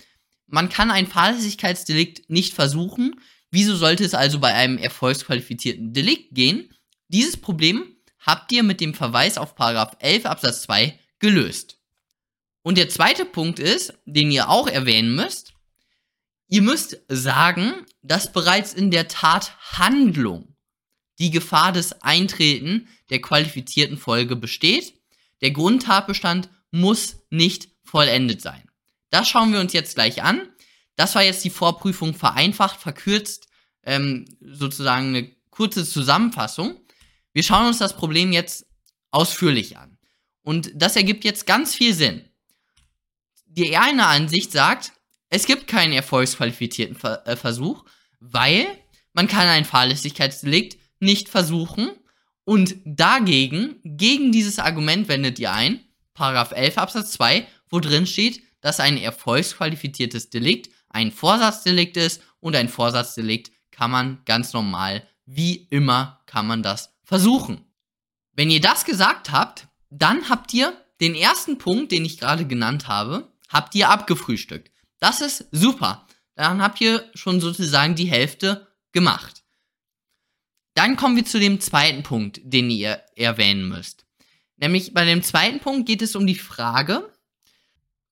man 0.46 0.68
kann 0.68 0.90
ein 0.90 1.06
Fahrlässigkeitsdelikt 1.06 2.28
nicht 2.28 2.54
versuchen. 2.54 3.20
Wieso 3.50 3.76
sollte 3.76 4.04
es 4.04 4.14
also 4.14 4.40
bei 4.40 4.52
einem 4.54 4.78
erfolgsqualifizierten 4.78 5.92
Delikt 5.92 6.34
gehen? 6.34 6.74
Dieses 7.08 7.36
Problem 7.36 7.96
habt 8.18 8.52
ihr 8.52 8.62
mit 8.62 8.80
dem 8.80 8.94
Verweis 8.94 9.38
auf 9.38 9.54
11 9.58 10.26
Absatz 10.26 10.62
2 10.62 10.98
gelöst. 11.18 11.78
Und 12.62 12.78
der 12.78 12.88
zweite 12.88 13.24
Punkt 13.24 13.58
ist, 13.58 13.94
den 14.04 14.30
ihr 14.30 14.48
auch 14.48 14.68
erwähnen 14.68 15.14
müsst, 15.14 15.54
ihr 16.48 16.62
müsst 16.62 17.00
sagen, 17.08 17.86
dass 18.02 18.32
bereits 18.32 18.74
in 18.74 18.90
der 18.90 19.08
Tathandlung 19.08 20.56
die 21.18 21.30
Gefahr 21.30 21.72
des 21.72 22.02
Eintreten 22.02 22.88
der 23.10 23.20
qualifizierten 23.20 23.98
Folge 23.98 24.36
besteht. 24.36 24.94
Der 25.42 25.50
Grundtatbestand 25.52 26.50
muss 26.70 27.16
nicht 27.30 27.68
vollendet 27.90 28.40
sein. 28.40 28.62
Das 29.10 29.28
schauen 29.28 29.52
wir 29.52 29.60
uns 29.60 29.72
jetzt 29.72 29.94
gleich 29.96 30.22
an. 30.22 30.48
Das 30.96 31.14
war 31.14 31.22
jetzt 31.22 31.44
die 31.44 31.50
Vorprüfung 31.50 32.14
vereinfacht, 32.14 32.80
verkürzt, 32.80 33.48
ähm, 33.82 34.24
sozusagen 34.40 35.08
eine 35.08 35.30
kurze 35.50 35.84
Zusammenfassung. 35.84 36.80
Wir 37.32 37.42
schauen 37.42 37.66
uns 37.66 37.78
das 37.78 37.96
Problem 37.96 38.32
jetzt 38.32 38.66
ausführlich 39.10 39.76
an. 39.76 39.98
Und 40.42 40.70
das 40.74 40.96
ergibt 40.96 41.24
jetzt 41.24 41.46
ganz 41.46 41.74
viel 41.74 41.94
Sinn. 41.94 42.28
Die 43.46 43.76
eine 43.76 44.06
Ansicht 44.06 44.52
sagt, 44.52 44.92
es 45.28 45.46
gibt 45.46 45.66
keinen 45.66 45.92
erfolgsqualifizierten 45.92 46.96
äh, 47.24 47.36
Versuch, 47.36 47.84
weil 48.20 48.66
man 49.12 49.26
kann 49.26 49.48
ein 49.48 49.64
Fahrlässigkeitsdelikt 49.64 50.78
nicht 51.00 51.28
versuchen 51.28 51.90
Und 52.44 52.76
dagegen, 52.84 53.80
gegen 53.84 54.32
dieses 54.32 54.58
Argument 54.58 55.08
wendet 55.08 55.38
ihr 55.38 55.52
ein, 55.52 55.84
Paragraph 56.14 56.52
11 56.52 56.78
Absatz 56.78 57.12
2, 57.12 57.46
wo 57.70 57.80
drin 57.80 58.06
steht, 58.06 58.42
dass 58.60 58.80
ein 58.80 58.98
erfolgsqualifiziertes 58.98 60.30
Delikt 60.30 60.70
ein 60.90 61.12
Vorsatzdelikt 61.12 61.96
ist 61.96 62.22
und 62.40 62.56
ein 62.56 62.68
Vorsatzdelikt 62.68 63.52
kann 63.70 63.90
man 63.90 64.22
ganz 64.26 64.52
normal, 64.52 65.06
wie 65.24 65.68
immer, 65.70 66.20
kann 66.26 66.46
man 66.46 66.62
das 66.62 66.92
versuchen. 67.04 67.64
Wenn 68.32 68.50
ihr 68.50 68.60
das 68.60 68.84
gesagt 68.84 69.30
habt, 69.30 69.68
dann 69.88 70.28
habt 70.28 70.52
ihr 70.52 70.72
den 71.00 71.14
ersten 71.14 71.58
Punkt, 71.58 71.92
den 71.92 72.04
ich 72.04 72.18
gerade 72.18 72.46
genannt 72.46 72.88
habe, 72.88 73.32
habt 73.48 73.74
ihr 73.74 73.88
abgefrühstückt. 73.88 74.70
Das 74.98 75.20
ist 75.20 75.46
super. 75.50 76.06
Dann 76.34 76.62
habt 76.62 76.80
ihr 76.80 77.08
schon 77.14 77.40
sozusagen 77.40 77.94
die 77.94 78.06
Hälfte 78.06 78.68
gemacht. 78.92 79.42
Dann 80.74 80.96
kommen 80.96 81.16
wir 81.16 81.24
zu 81.24 81.40
dem 81.40 81.60
zweiten 81.60 82.02
Punkt, 82.02 82.40
den 82.44 82.70
ihr 82.70 83.02
erwähnen 83.16 83.68
müsst. 83.68 84.06
Nämlich 84.56 84.94
bei 84.94 85.04
dem 85.04 85.22
zweiten 85.22 85.60
Punkt 85.60 85.86
geht 85.86 86.02
es 86.02 86.14
um 86.14 86.26
die 86.26 86.36
Frage, 86.36 87.10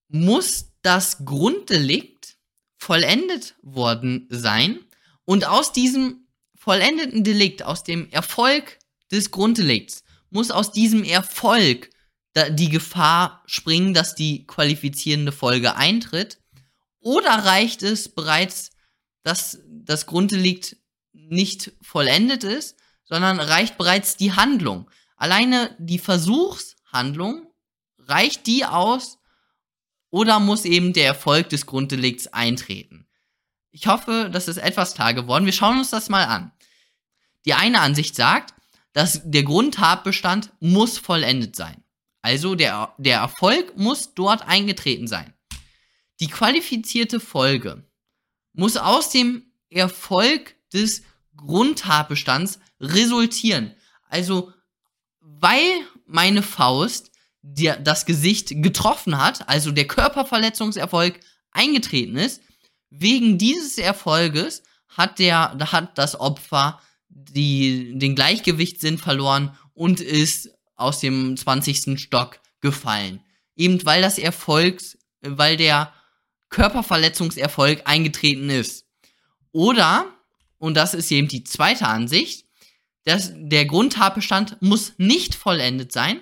muss 0.08 0.72
das 0.82 1.24
Grunddelikt 1.24 2.36
vollendet 2.76 3.54
worden 3.62 4.26
sein 4.30 4.80
und 5.24 5.46
aus 5.46 5.72
diesem 5.72 6.26
vollendeten 6.54 7.24
Delikt, 7.24 7.62
aus 7.62 7.84
dem 7.84 8.10
Erfolg 8.10 8.78
des 9.10 9.30
Grunddelikts, 9.30 10.02
muss 10.30 10.50
aus 10.50 10.72
diesem 10.72 11.04
Erfolg 11.04 11.90
die 12.50 12.68
Gefahr 12.68 13.42
springen, 13.46 13.94
dass 13.94 14.14
die 14.14 14.46
qualifizierende 14.46 15.32
Folge 15.32 15.76
eintritt? 15.76 16.38
Oder 17.00 17.30
reicht 17.30 17.82
es 17.82 18.08
bereits, 18.08 18.70
dass 19.22 19.60
das 19.66 20.06
Grunddelikt 20.06 20.76
nicht 21.12 21.72
vollendet 21.82 22.44
ist, 22.44 22.76
sondern 23.04 23.40
reicht 23.40 23.78
bereits 23.78 24.16
die 24.16 24.32
Handlung? 24.32 24.90
Alleine 25.16 25.74
die 25.78 25.98
Versuchshandlung, 25.98 27.46
reicht 27.98 28.46
die 28.46 28.64
aus 28.64 29.18
oder 30.10 30.40
muss 30.40 30.64
eben 30.64 30.92
der 30.92 31.06
Erfolg 31.06 31.48
des 31.50 31.66
Grunddelikts 31.66 32.28
eintreten? 32.28 33.06
Ich 33.70 33.86
hoffe, 33.86 34.30
das 34.32 34.48
ist 34.48 34.56
etwas 34.56 34.94
klar 34.94 35.14
geworden. 35.14 35.44
Wir 35.44 35.52
schauen 35.52 35.78
uns 35.78 35.90
das 35.90 36.08
mal 36.08 36.24
an. 36.24 36.52
Die 37.44 37.54
eine 37.54 37.80
Ansicht 37.80 38.14
sagt, 38.14 38.54
dass 38.92 39.20
der 39.24 39.42
Grundtatbestand 39.42 40.50
muss 40.60 40.98
vollendet 40.98 41.54
sein. 41.54 41.84
Also 42.22 42.54
der, 42.54 42.94
der 42.98 43.18
Erfolg 43.18 43.76
muss 43.76 44.14
dort 44.14 44.42
eingetreten 44.42 45.06
sein. 45.06 45.34
Die 46.20 46.28
qualifizierte 46.28 47.20
Folge 47.20 47.84
muss 48.52 48.76
aus 48.76 49.10
dem 49.10 49.52
Erfolg 49.70 50.56
des 50.72 51.02
Grundtatbestands 51.36 52.58
resultieren. 52.80 53.74
Also, 54.08 54.52
weil 55.20 55.70
meine 56.06 56.42
Faust 56.42 57.12
der, 57.56 57.76
das 57.76 58.06
Gesicht 58.06 58.62
getroffen 58.62 59.18
hat, 59.18 59.48
also 59.48 59.70
der 59.70 59.86
Körperverletzungserfolg 59.86 61.18
eingetreten 61.50 62.16
ist, 62.16 62.42
wegen 62.90 63.38
dieses 63.38 63.78
Erfolges 63.78 64.62
hat 64.88 65.18
der, 65.18 65.56
hat 65.72 65.98
das 65.98 66.18
Opfer 66.18 66.80
die, 67.08 67.98
den 67.98 68.14
Gleichgewichtssinn 68.14 68.98
verloren 68.98 69.56
und 69.74 70.00
ist 70.00 70.50
aus 70.76 71.00
dem 71.00 71.36
20. 71.36 71.98
Stock 72.00 72.40
gefallen. 72.60 73.20
Eben 73.56 73.84
weil 73.84 74.02
das 74.02 74.18
Erfolgs, 74.18 74.98
weil 75.20 75.56
der 75.56 75.92
Körperverletzungserfolg 76.50 77.82
eingetreten 77.84 78.50
ist. 78.50 78.86
Oder, 79.52 80.06
und 80.58 80.76
das 80.76 80.94
ist 80.94 81.10
eben 81.10 81.28
die 81.28 81.44
zweite 81.44 81.86
Ansicht, 81.86 82.46
dass 83.04 83.32
der 83.34 83.64
Grundtatbestand 83.64 84.60
muss 84.60 84.92
nicht 84.98 85.34
vollendet 85.34 85.92
sein. 85.92 86.20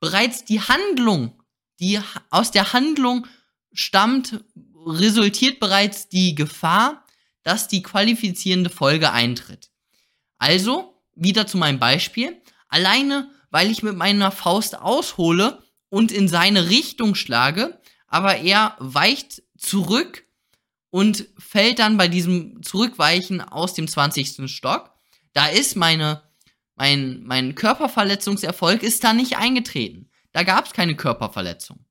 Bereits 0.00 0.44
die 0.44 0.60
Handlung, 0.60 1.42
die 1.80 2.00
aus 2.30 2.50
der 2.50 2.72
Handlung 2.72 3.26
stammt, 3.72 4.44
resultiert 4.86 5.60
bereits 5.60 6.08
die 6.08 6.34
Gefahr, 6.34 7.04
dass 7.42 7.68
die 7.68 7.82
qualifizierende 7.82 8.70
Folge 8.70 9.12
eintritt. 9.12 9.70
Also, 10.38 11.02
wieder 11.14 11.46
zu 11.46 11.58
meinem 11.58 11.78
Beispiel. 11.78 12.40
Alleine, 12.68 13.30
weil 13.50 13.70
ich 13.70 13.82
mit 13.82 13.96
meiner 13.96 14.30
Faust 14.30 14.78
aushole 14.78 15.62
und 15.88 16.12
in 16.12 16.28
seine 16.28 16.68
Richtung 16.68 17.14
schlage, 17.14 17.80
aber 18.06 18.36
er 18.36 18.76
weicht 18.78 19.42
zurück 19.56 20.24
und 20.90 21.26
fällt 21.38 21.78
dann 21.78 21.96
bei 21.96 22.08
diesem 22.08 22.62
Zurückweichen 22.62 23.40
aus 23.40 23.74
dem 23.74 23.88
20. 23.88 24.50
Stock. 24.50 24.92
Da 25.32 25.46
ist 25.46 25.76
meine, 25.76 26.22
mein, 26.78 27.24
mein 27.24 27.54
Körperverletzungserfolg 27.56 28.82
ist 28.82 29.02
da 29.02 29.12
nicht 29.12 29.36
eingetreten. 29.36 30.08
Da 30.32 30.44
gab 30.44 30.66
es 30.66 30.72
keine 30.72 30.94
Körperverletzung. 30.96 31.84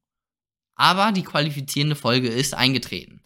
Aber 0.76 1.12
die 1.12 1.24
qualifizierende 1.24 1.96
Folge 1.96 2.30
ist 2.30 2.54
eingetreten. 2.54 3.22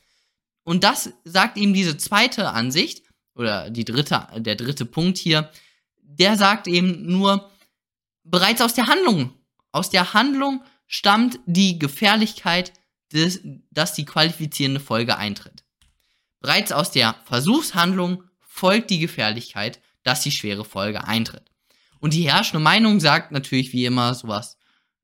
Und 0.63 0.83
das 0.83 1.11
sagt 1.23 1.57
ihm 1.57 1.73
diese 1.73 1.97
zweite 1.97 2.49
Ansicht, 2.49 3.03
oder 3.35 3.69
die 3.69 3.85
dritte, 3.85 4.27
der 4.37 4.55
dritte 4.55 4.85
Punkt 4.85 5.17
hier, 5.17 5.51
der 5.97 6.35
sagt 6.35 6.67
eben 6.67 7.05
nur, 7.05 7.49
bereits 8.23 8.61
aus 8.61 8.73
der 8.73 8.87
Handlung, 8.87 9.33
aus 9.71 9.89
der 9.89 10.13
Handlung 10.13 10.63
stammt 10.87 11.39
die 11.45 11.79
Gefährlichkeit, 11.79 12.73
des, 13.13 13.41
dass 13.69 13.93
die 13.93 14.05
qualifizierende 14.05 14.79
Folge 14.79 15.17
eintritt. 15.17 15.63
Bereits 16.39 16.71
aus 16.71 16.91
der 16.91 17.15
Versuchshandlung 17.25 18.23
folgt 18.39 18.89
die 18.89 18.99
Gefährlichkeit, 18.99 19.79
dass 20.03 20.21
die 20.21 20.31
schwere 20.31 20.65
Folge 20.65 21.03
eintritt. 21.03 21.50
Und 22.01 22.13
die 22.13 22.29
herrschende 22.29 22.61
Meinung 22.61 22.99
sagt 22.99 23.31
natürlich 23.31 23.71
wie 23.71 23.85
immer 23.85 24.13
sowas, 24.13 24.57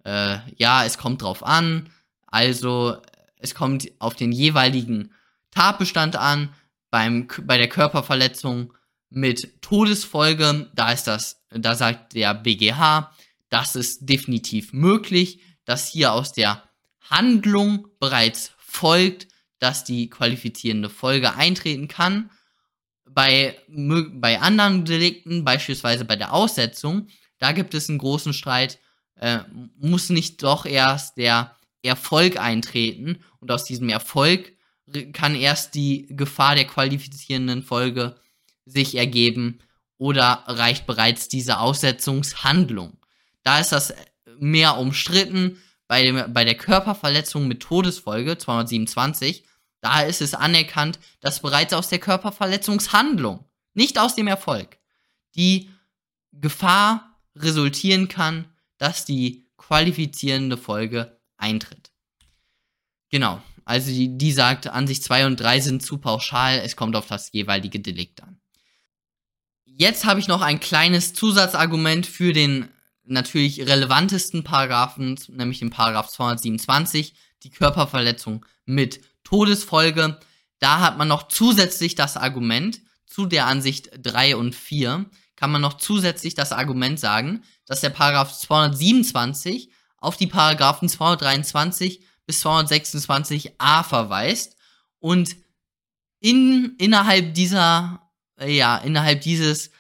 äh, 0.04 0.40
ja, 0.58 0.84
es 0.84 0.98
kommt 0.98 1.22
drauf 1.22 1.46
an, 1.46 1.90
also 2.26 2.98
es 3.38 3.56
kommt 3.56 3.90
auf 4.00 4.16
den 4.16 4.32
jeweiligen 4.32 5.14
Tatbestand 5.52 6.16
an, 6.16 6.54
beim, 6.90 7.28
bei 7.44 7.58
der 7.58 7.70
Körperverletzung 7.70 8.74
mit 9.10 9.62
Todesfolge, 9.62 10.70
da 10.74 10.92
ist 10.92 11.06
das, 11.06 11.44
da 11.50 11.76
sagt 11.76 12.14
der 12.14 12.34
BGH, 12.34 13.14
das 13.50 13.76
ist 13.76 14.10
definitiv 14.10 14.74
möglich, 14.74 15.40
dass 15.66 15.88
hier 15.88 16.14
aus 16.14 16.34
der 16.34 16.64
Handlung 17.02 17.88
bereits 18.00 18.52
folgt, 18.58 19.28
dass 19.60 19.84
die 19.84 20.10
qualifizierende 20.10 20.90
Folge 20.90 21.36
eintreten 21.36 21.88
kann. 21.88 22.32
Bei, 23.18 23.58
bei 23.68 24.40
anderen 24.42 24.86
Delikten, 24.86 25.44
beispielsweise 25.44 26.06
bei 26.06 26.16
der 26.16 26.34
Aussetzung, 26.34 27.08
da 27.40 27.52
gibt 27.52 27.74
es 27.74 27.90
einen 27.90 27.98
großen 27.98 28.32
Streit, 28.32 28.78
äh, 29.16 29.40
muss 29.80 30.12
nicht 30.12 30.44
doch 30.44 30.68
erst 30.68 31.18
der 31.18 31.56
Erfolg 31.82 32.40
eintreten 32.40 33.18
und 33.40 33.50
aus 33.50 33.64
diesem 33.64 33.90
Erfolg 33.90 34.54
kann 35.14 35.34
erst 35.34 35.74
die 35.74 36.06
Gefahr 36.12 36.54
der 36.54 36.68
qualifizierenden 36.68 37.64
Folge 37.64 38.18
sich 38.68 38.94
ergeben 38.94 39.62
oder 39.98 40.44
reicht 40.46 40.86
bereits 40.86 41.28
diese 41.28 41.58
Aussetzungshandlung. 41.58 43.00
Da 43.42 43.60
ist 43.60 43.72
das 43.72 43.96
mehr 44.38 44.78
umstritten. 44.78 45.58
Bei, 45.88 46.04
dem, 46.04 46.32
bei 46.34 46.46
der 46.46 46.54
Körperverletzung 46.56 47.48
mit 47.48 47.62
Todesfolge 47.62 48.38
227, 48.38 49.44
da 49.82 50.02
ist 50.02 50.22
es 50.22 50.34
anerkannt, 50.34 51.00
dass 51.20 51.42
bereits 51.42 51.74
aus 51.74 51.90
der 51.90 52.00
Körperverletzungshandlung, 52.00 53.46
nicht 53.74 54.00
aus 54.00 54.16
dem 54.16 54.28
Erfolg, 54.28 54.78
die 55.36 55.70
Gefahr 56.32 57.20
resultieren 57.36 58.08
kann, 58.08 58.46
dass 58.78 59.06
die 59.06 59.48
qualifizierende 59.58 60.58
Folge 60.58 61.20
eintritt. 61.38 61.92
Genau. 63.10 63.42
Also 63.66 63.92
die, 63.92 64.18
die 64.18 64.32
sagt, 64.32 64.68
Ansicht 64.68 65.04
2 65.04 65.26
und 65.26 65.40
3 65.40 65.60
sind 65.60 65.84
zu 65.84 65.98
pauschal, 65.98 66.60
es 66.60 66.76
kommt 66.76 66.96
auf 66.96 67.08
das 67.08 67.32
jeweilige 67.34 67.80
Delikt 67.80 68.24
an. 68.24 68.40
Jetzt 69.66 70.06
habe 70.06 70.20
ich 70.20 70.28
noch 70.28 70.42
ein 70.42 70.60
kleines 70.60 71.14
Zusatzargument 71.14 72.08
für 72.08 72.34
den 72.34 72.70
natürlich 73.04 73.62
relevantesten 73.62 74.44
Paragraphen, 74.44 75.20
nämlich 75.30 75.60
den 75.60 75.70
Paragraph 75.70 76.10
227, 76.10 77.14
die 77.44 77.50
Körperverletzung 77.50 78.46
mit 78.66 79.02
Todesfolge. 79.28 80.18
Da 80.60 80.80
hat 80.80 80.98
man 80.98 81.10
noch 81.10 81.28
zusätzlich 81.28 81.96
das 81.96 82.16
Argument 82.16 82.80
zu 83.06 83.26
der 83.26 83.46
Ansicht 83.46 83.90
3 84.02 84.38
und 84.38 84.56
4, 84.56 85.06
kann 85.36 85.52
man 85.52 85.62
noch 85.62 85.76
zusätzlich 85.76 86.34
das 86.34 86.54
Argument 86.54 86.98
sagen, 86.98 87.44
dass 87.66 87.82
der 87.82 87.90
Paragraph 87.90 88.34
227 88.34 89.70
auf 89.98 90.16
die 90.16 90.28
Paragraphen 90.28 90.88
223 90.88 92.02
bis 92.26 92.46
226a 92.46 93.84
verweist 93.84 94.56
und 95.00 95.36
in, 96.22 96.76
innerhalb 96.78 97.34
dieser, 97.34 98.10
äh, 98.40 98.56
ja, 98.56 98.78
innerhalb 98.78 99.22
dieses 99.22 99.72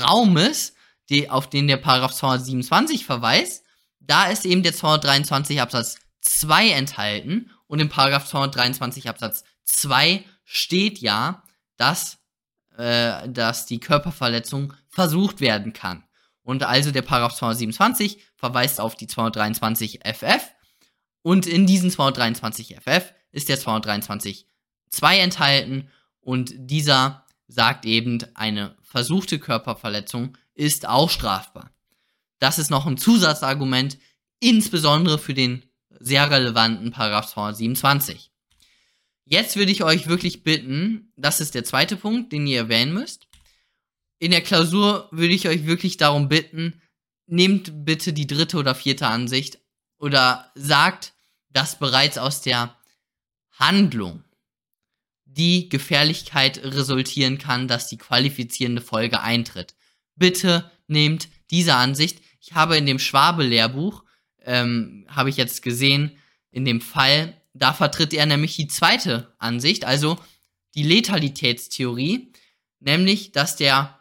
Raumes, 0.00 0.74
die, 1.10 1.28
auf 1.28 1.50
den 1.50 1.66
der 1.66 1.78
Paragraph 1.78 2.14
227 2.14 3.04
verweist, 3.04 3.64
da 3.98 4.26
ist 4.26 4.46
eben 4.46 4.62
der 4.62 4.72
223 4.72 5.60
Absatz 5.60 5.96
2 6.20 6.70
enthalten 6.70 7.50
und 7.72 7.80
im 7.80 7.88
Paragraph 7.88 8.26
223 8.26 9.08
Absatz 9.08 9.44
2 9.64 10.26
steht 10.44 10.98
ja, 10.98 11.42
dass, 11.78 12.18
äh, 12.76 13.26
dass 13.30 13.64
die 13.64 13.80
Körperverletzung 13.80 14.74
versucht 14.90 15.40
werden 15.40 15.72
kann. 15.72 16.04
Und 16.42 16.64
also 16.64 16.90
der 16.90 17.00
Paragraph 17.00 17.34
227 17.34 18.22
verweist 18.36 18.78
auf 18.78 18.94
die 18.94 19.06
223 19.06 20.00
FF. 20.04 20.50
Und 21.22 21.46
in 21.46 21.66
diesen 21.66 21.90
223 21.90 22.76
FF 22.76 23.14
ist 23.30 23.48
der 23.48 23.58
223 23.58 24.46
2 24.90 25.18
enthalten. 25.20 25.88
Und 26.20 26.52
dieser 26.54 27.24
sagt 27.48 27.86
eben, 27.86 28.18
eine 28.34 28.76
versuchte 28.82 29.38
Körperverletzung 29.38 30.36
ist 30.52 30.86
auch 30.86 31.08
strafbar. 31.08 31.70
Das 32.38 32.58
ist 32.58 32.70
noch 32.70 32.84
ein 32.84 32.98
Zusatzargument, 32.98 33.96
insbesondere 34.40 35.16
für 35.16 35.32
den 35.32 35.71
sehr 36.02 36.30
relevanten 36.30 36.90
Paragraph 36.90 37.28
227. 37.28 38.30
Jetzt 39.24 39.56
würde 39.56 39.72
ich 39.72 39.84
euch 39.84 40.08
wirklich 40.08 40.42
bitten, 40.42 41.12
das 41.16 41.40
ist 41.40 41.54
der 41.54 41.64
zweite 41.64 41.96
Punkt, 41.96 42.32
den 42.32 42.46
ihr 42.46 42.58
erwähnen 42.58 42.92
müsst. 42.92 43.28
In 44.18 44.30
der 44.30 44.42
Klausur 44.42 45.08
würde 45.10 45.34
ich 45.34 45.48
euch 45.48 45.66
wirklich 45.66 45.96
darum 45.96 46.28
bitten, 46.28 46.80
nehmt 47.26 47.84
bitte 47.84 48.12
die 48.12 48.26
dritte 48.26 48.56
oder 48.56 48.74
vierte 48.74 49.06
Ansicht 49.06 49.58
oder 49.98 50.50
sagt, 50.54 51.14
dass 51.50 51.78
bereits 51.78 52.18
aus 52.18 52.42
der 52.42 52.76
Handlung 53.52 54.24
die 55.24 55.68
Gefährlichkeit 55.68 56.58
resultieren 56.62 57.38
kann, 57.38 57.68
dass 57.68 57.88
die 57.88 57.96
qualifizierende 57.96 58.82
Folge 58.82 59.20
eintritt. 59.20 59.74
Bitte 60.16 60.70
nehmt 60.88 61.28
diese 61.50 61.74
Ansicht. 61.74 62.20
Ich 62.40 62.52
habe 62.52 62.76
in 62.76 62.86
dem 62.86 62.98
Schwabe-Lehrbuch, 62.98 64.04
ähm, 64.44 65.06
habe 65.08 65.30
ich 65.30 65.36
jetzt 65.36 65.62
gesehen, 65.62 66.16
in 66.50 66.64
dem 66.64 66.80
Fall, 66.80 67.40
da 67.54 67.72
vertritt 67.72 68.12
er 68.14 68.26
nämlich 68.26 68.56
die 68.56 68.68
zweite 68.68 69.34
Ansicht, 69.38 69.84
also 69.84 70.18
die 70.74 70.82
Letalitätstheorie, 70.82 72.32
nämlich, 72.80 73.32
dass 73.32 73.56
der 73.56 73.98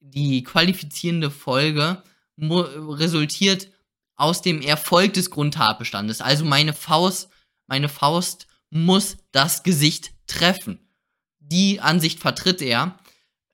die 0.00 0.42
qualifizierende 0.42 1.30
Folge 1.30 2.02
resultiert 2.38 3.68
aus 4.16 4.42
dem 4.42 4.62
Erfolg 4.62 5.14
des 5.14 5.30
Grundtatbestandes. 5.30 6.20
Also 6.20 6.44
meine 6.44 6.72
Faust, 6.72 7.28
meine 7.66 7.88
Faust 7.88 8.46
muss 8.70 9.16
das 9.32 9.62
Gesicht 9.62 10.12
treffen. 10.26 10.80
Die 11.38 11.80
Ansicht 11.80 12.20
vertritt 12.20 12.62
er. 12.62 12.98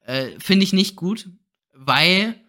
Äh, 0.05 0.39
Finde 0.39 0.65
ich 0.65 0.73
nicht 0.73 0.97
gut, 0.97 1.29
weil 1.73 2.42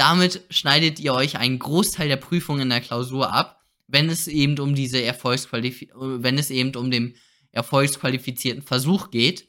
damit 0.00 0.46
schneidet 0.48 0.98
ihr 0.98 1.12
euch 1.12 1.36
einen 1.36 1.58
Großteil 1.58 2.08
der 2.08 2.16
Prüfung 2.16 2.58
in 2.58 2.70
der 2.70 2.80
Klausur 2.80 3.34
ab, 3.34 3.60
wenn 3.86 4.08
es 4.08 4.28
eben 4.28 4.58
um 4.58 4.74
diese 4.74 5.02
Erfolgsqualif 5.02 5.86
wenn 5.92 6.38
es 6.38 6.48
eben 6.48 6.74
um 6.74 6.90
den 6.90 7.16
erfolgsqualifizierten 7.52 8.62
Versuch 8.62 9.10
geht. 9.10 9.48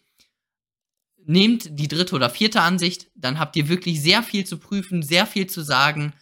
Nehmt 1.24 1.80
die 1.80 1.88
dritte 1.88 2.16
oder 2.16 2.30
vierte 2.30 2.62
Ansicht, 2.62 3.10
dann 3.16 3.40
habt 3.40 3.56
ihr 3.56 3.70
wirklich 3.70 4.02
sehr 4.02 4.24
viel 4.24 4.46
zu 4.46 4.58
prüfen, 4.58 5.04
sehr 5.04 5.26
viel 5.26 5.48
zu 5.48 5.62
sagen. 5.62 6.14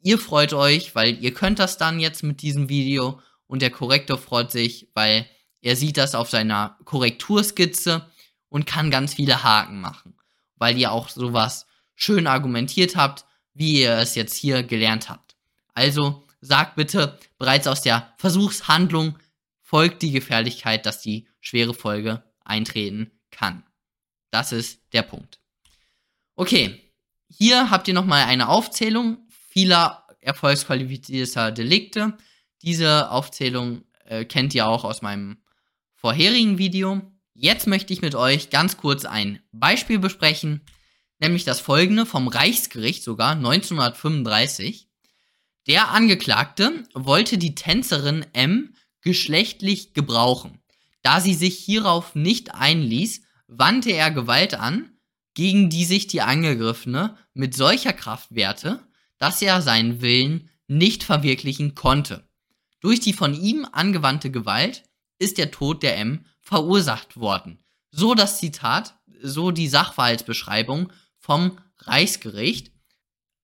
Ihr 0.00 0.18
freut 0.18 0.52
euch, 0.52 0.94
weil 0.94 1.18
ihr 1.20 1.34
könnt 1.34 1.58
das 1.58 1.76
dann 1.76 1.98
jetzt 1.98 2.22
mit 2.22 2.42
diesem 2.42 2.68
Video 2.68 3.20
und 3.48 3.62
der 3.62 3.70
Korrektor 3.70 4.18
freut 4.18 4.52
sich, 4.52 4.90
weil 4.94 5.26
er 5.60 5.74
sieht 5.74 5.96
das 5.96 6.14
auf 6.14 6.30
seiner 6.30 6.78
Korrekturskizze 6.84 8.08
und 8.48 8.66
kann 8.66 8.92
ganz 8.92 9.14
viele 9.14 9.42
Haken 9.42 9.80
machen, 9.80 10.14
weil 10.54 10.78
ihr 10.78 10.92
auch 10.92 11.08
sowas 11.08 11.66
schön 11.96 12.28
argumentiert 12.28 12.94
habt, 12.94 13.24
wie 13.56 13.80
ihr 13.80 13.92
es 13.98 14.14
jetzt 14.14 14.34
hier 14.34 14.62
gelernt 14.62 15.08
habt. 15.08 15.36
Also 15.72 16.24
sagt 16.40 16.76
bitte, 16.76 17.18
bereits 17.38 17.66
aus 17.66 17.80
der 17.80 18.14
Versuchshandlung 18.18 19.18
folgt 19.62 20.02
die 20.02 20.12
Gefährlichkeit, 20.12 20.86
dass 20.86 21.00
die 21.00 21.26
schwere 21.40 21.74
Folge 21.74 22.22
eintreten 22.44 23.10
kann. 23.30 23.64
Das 24.30 24.52
ist 24.52 24.80
der 24.92 25.02
Punkt. 25.02 25.40
Okay, 26.34 26.82
hier 27.28 27.70
habt 27.70 27.88
ihr 27.88 27.94
nochmal 27.94 28.24
eine 28.24 28.48
Aufzählung 28.48 29.26
vieler 29.50 30.06
erfolgsqualifizierter 30.20 31.50
Delikte. 31.50 32.16
Diese 32.62 33.10
Aufzählung 33.10 33.84
äh, 34.04 34.24
kennt 34.24 34.54
ihr 34.54 34.66
auch 34.66 34.84
aus 34.84 35.00
meinem 35.02 35.38
vorherigen 35.94 36.58
Video. 36.58 37.00
Jetzt 37.32 37.66
möchte 37.66 37.92
ich 37.92 38.02
mit 38.02 38.14
euch 38.14 38.50
ganz 38.50 38.76
kurz 38.76 39.04
ein 39.04 39.40
Beispiel 39.52 39.98
besprechen, 39.98 40.60
nämlich 41.18 41.44
das 41.44 41.60
folgende 41.60 42.06
vom 42.06 42.28
Reichsgericht 42.28 43.02
sogar 43.02 43.32
1935. 43.32 44.88
Der 45.66 45.90
Angeklagte 45.90 46.84
wollte 46.94 47.38
die 47.38 47.54
Tänzerin 47.54 48.24
M 48.32 48.74
geschlechtlich 49.00 49.94
gebrauchen. 49.94 50.60
Da 51.02 51.20
sie 51.20 51.34
sich 51.34 51.58
hierauf 51.58 52.14
nicht 52.14 52.54
einließ, 52.54 53.22
wandte 53.46 53.90
er 53.90 54.10
Gewalt 54.10 54.54
an, 54.54 54.90
gegen 55.34 55.70
die 55.70 55.84
sich 55.84 56.06
die 56.06 56.22
Angegriffene 56.22 57.16
mit 57.34 57.54
solcher 57.54 57.92
Kraft 57.92 58.34
wehrte, 58.34 58.80
dass 59.18 59.42
er 59.42 59.62
seinen 59.62 60.00
Willen 60.00 60.50
nicht 60.66 61.04
verwirklichen 61.04 61.74
konnte. 61.74 62.28
Durch 62.80 63.00
die 63.00 63.12
von 63.12 63.34
ihm 63.34 63.66
angewandte 63.70 64.30
Gewalt 64.30 64.84
ist 65.18 65.38
der 65.38 65.50
Tod 65.50 65.82
der 65.82 65.96
M 65.98 66.24
verursacht 66.40 67.16
worden. 67.16 67.58
So 67.90 68.14
das 68.14 68.38
Zitat, 68.38 68.98
so 69.22 69.50
die 69.50 69.68
Sachverhaltsbeschreibung 69.68 70.92
vom 71.26 71.58
Reichsgericht. 71.78 72.70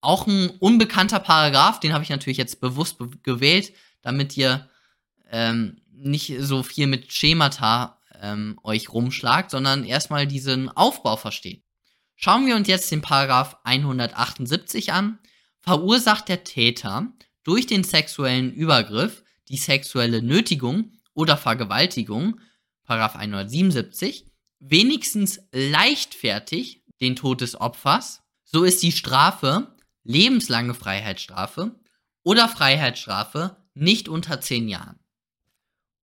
Auch 0.00 0.26
ein 0.28 0.50
unbekannter 0.60 1.18
Paragraph, 1.18 1.80
den 1.80 1.92
habe 1.92 2.04
ich 2.04 2.10
natürlich 2.10 2.38
jetzt 2.38 2.60
bewusst 2.60 2.98
be 2.98 3.10
gewählt, 3.22 3.72
damit 4.02 4.36
ihr 4.36 4.68
ähm, 5.30 5.80
nicht 5.90 6.32
so 6.38 6.62
viel 6.62 6.86
mit 6.86 7.12
Schemata 7.12 8.00
ähm, 8.20 8.58
euch 8.62 8.92
rumschlagt, 8.92 9.50
sondern 9.50 9.84
erstmal 9.84 10.26
diesen 10.26 10.68
Aufbau 10.68 11.16
versteht. 11.16 11.64
Schauen 12.14 12.46
wir 12.46 12.54
uns 12.54 12.68
jetzt 12.68 12.90
den 12.90 13.02
Paragraph 13.02 13.56
178 13.64 14.92
an. 14.92 15.18
Verursacht 15.60 16.28
der 16.28 16.44
Täter 16.44 17.12
durch 17.42 17.66
den 17.66 17.84
sexuellen 17.84 18.52
Übergriff 18.52 19.24
die 19.48 19.56
sexuelle 19.56 20.22
Nötigung 20.22 20.92
oder 21.14 21.36
Vergewaltigung, 21.36 22.40
Paragraph 22.84 23.16
177, 23.16 24.26
wenigstens 24.60 25.40
leichtfertig 25.52 26.81
den 27.02 27.16
Tod 27.16 27.42
des 27.42 27.60
Opfers, 27.60 28.22
so 28.44 28.64
ist 28.64 28.82
die 28.82 28.92
Strafe 28.92 29.76
lebenslange 30.04 30.74
Freiheitsstrafe 30.74 31.74
oder 32.22 32.48
Freiheitsstrafe 32.48 33.56
nicht 33.74 34.08
unter 34.08 34.40
10 34.40 34.68
Jahren. 34.68 34.98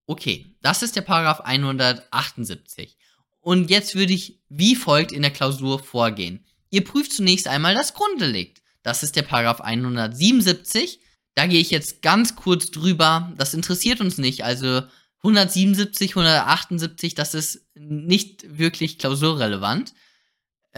Okay, 0.06 0.56
das 0.62 0.82
ist 0.82 0.96
der 0.96 1.02
Paragraph 1.02 1.42
178. 1.42 2.98
Und 3.42 3.70
jetzt 3.70 3.96
würde 3.96 4.14
ich 4.14 4.42
wie 4.50 4.76
folgt 4.76 5.12
in 5.12 5.22
der 5.22 5.32
Klausur 5.32 5.80
vorgehen. 5.80 6.46
Ihr 6.72 6.84
prüft 6.84 7.14
zunächst 7.14 7.48
einmal 7.48 7.74
das 7.74 7.94
Grunddelikt. 7.94 8.62
Das 8.84 9.04
ist 9.04 9.16
der 9.16 9.22
Paragraph 9.22 9.62
177. 9.62 11.00
Da 11.36 11.48
gehe 11.48 11.60
ich 11.62 11.70
jetzt 11.70 12.02
ganz 12.02 12.36
kurz 12.36 12.72
drüber. 12.72 13.32
Das 13.38 13.54
interessiert 13.54 14.02
uns 14.02 14.18
nicht. 14.18 14.44
Also 14.44 14.82
177, 15.24 16.12
178, 16.12 17.14
das 17.14 17.34
ist 17.34 17.68
nicht 17.76 18.58
wirklich 18.58 18.98
klausurrelevant. 18.98 19.94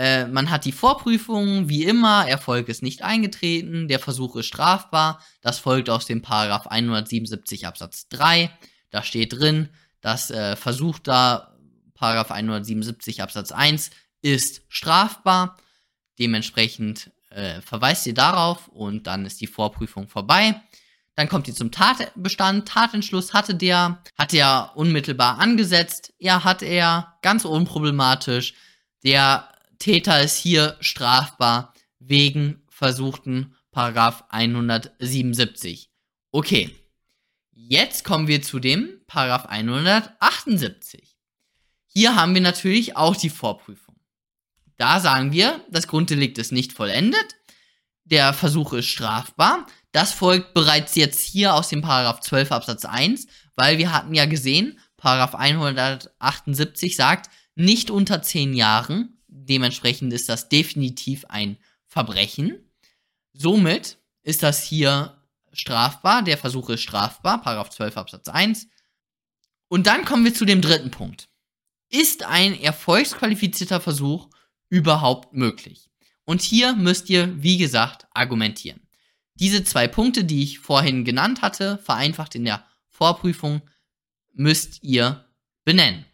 Äh, 0.02 0.26
man 0.26 0.50
hat 0.50 0.66
die 0.66 0.72
Vorprüfung, 0.72 1.70
wie 1.70 1.84
immer, 1.84 2.28
Erfolg 2.28 2.70
ist 2.70 2.82
nicht 2.82 3.04
eingetreten, 3.04 3.88
der 3.88 4.00
Versuch 4.00 4.36
ist 4.36 4.48
strafbar. 4.48 5.22
Das 5.42 5.60
folgt 5.60 5.92
aus 5.92 6.08
dem 6.08 6.24
Paragraph 6.24 6.66
177 6.66 7.68
Absatz 7.68 8.08
3. 8.10 8.50
Da 8.90 9.04
steht 9.04 9.34
drin, 9.34 9.70
dass 10.02 10.32
äh, 10.32 10.56
versuchter 10.56 11.56
Paragraph 11.94 12.32
177 12.32 13.22
Absatz 13.22 13.52
1 13.52 13.92
ist 14.24 14.64
strafbar. 14.70 15.58
Dementsprechend 16.18 17.12
äh, 17.30 17.62
verweist 17.62 18.08
ihr 18.08 18.16
darauf 18.16 18.70
und 18.70 19.06
dann 19.06 19.28
ist 19.28 19.40
die 19.40 19.46
Vorprüfung 19.46 20.08
vorbei. 20.08 20.60
Dann 21.14 21.30
kommt 21.30 21.48
ihr 21.48 21.54
zum 21.54 21.70
Tatbestand. 21.70 22.68
Tatentschluss 22.68 23.36
hatte 23.36 23.54
der, 23.54 24.02
hat 24.18 24.34
er 24.34 24.72
unmittelbar 24.74 25.38
angesetzt. 25.38 26.12
Ja, 26.18 26.44
hat 26.44 26.64
er, 26.64 27.18
ganz 27.22 27.46
unproblematisch. 27.46 28.56
Der 29.04 29.51
Täter 29.82 30.22
ist 30.22 30.38
hier 30.38 30.78
strafbar 30.80 31.74
wegen 31.98 32.62
versuchten 32.70 33.56
Paragraph 33.72 34.24
177. 34.30 35.90
Okay. 36.32 36.76
Jetzt 37.52 38.04
kommen 38.04 38.28
wir 38.28 38.42
zu 38.44 38.60
dem 38.60 39.02
Paragraph 39.08 39.46
178. 39.46 41.18
Hier 41.88 42.16
haben 42.16 42.34
wir 42.36 42.42
natürlich 42.42 42.96
auch 42.96 43.16
die 43.16 43.30
Vorprüfung. 43.30 43.96
Da 44.78 45.00
sagen 45.00 45.32
wir, 45.32 45.66
das 45.70 45.88
Grunddelikt 45.88 46.38
ist 46.38 46.52
nicht 46.52 46.74
vollendet, 46.74 47.36
der 48.04 48.34
Versuch 48.34 48.74
ist 48.74 48.88
strafbar, 48.88 49.66
das 49.92 50.12
folgt 50.12 50.54
bereits 50.54 50.96
jetzt 50.96 51.22
hier 51.22 51.56
aus 51.56 51.70
dem 51.70 51.82
Paragraph 51.82 52.22
12 52.22 52.52
Absatz 52.52 52.86
1, 52.86 53.28
weil 53.56 53.78
wir 53.78 53.92
hatten 53.92 54.14
ja 54.14 54.26
gesehen, 54.26 54.80
Paragraph 54.98 55.34
178 55.36 56.96
sagt, 56.96 57.32
nicht 57.56 57.90
unter 57.90 58.22
10 58.22 58.54
Jahren, 58.54 59.21
dementsprechend 59.46 60.14
ist 60.14 60.30
das 60.30 60.50
definitiv 60.50 61.26
ein 61.30 61.58
Verbrechen. 61.88 62.72
Somit 63.34 63.98
ist 64.24 64.44
das 64.44 64.64
hier 64.64 65.22
strafbar, 65.54 66.24
der 66.24 66.38
Versuch 66.38 66.70
ist 66.70 66.82
strafbar, 66.82 67.42
Paragraph 67.42 67.70
12 67.70 67.98
Absatz 67.98 68.28
1. 68.28 68.68
Und 69.68 69.88
dann 69.88 70.06
kommen 70.06 70.26
wir 70.26 70.34
zu 70.34 70.46
dem 70.46 70.62
dritten 70.62 70.92
Punkt. 70.92 71.30
Ist 71.90 72.24
ein 72.24 72.60
erfolgsqualifizierter 72.60 73.82
Versuch 73.82 74.30
überhaupt 74.70 75.34
möglich? 75.34 75.90
Und 76.26 76.42
hier 76.42 76.74
müsst 76.74 77.10
ihr, 77.10 77.42
wie 77.42 77.58
gesagt, 77.58 78.08
argumentieren. 78.14 78.82
Diese 79.36 79.64
zwei 79.64 79.88
Punkte, 79.88 80.24
die 80.24 80.44
ich 80.44 80.60
vorhin 80.60 81.04
genannt 81.04 81.42
hatte, 81.42 81.78
vereinfacht 81.80 82.36
in 82.36 82.46
der 82.46 82.66
Vorprüfung, 82.90 83.62
müsst 84.34 84.84
ihr 84.84 85.26
benennen. 85.66 86.06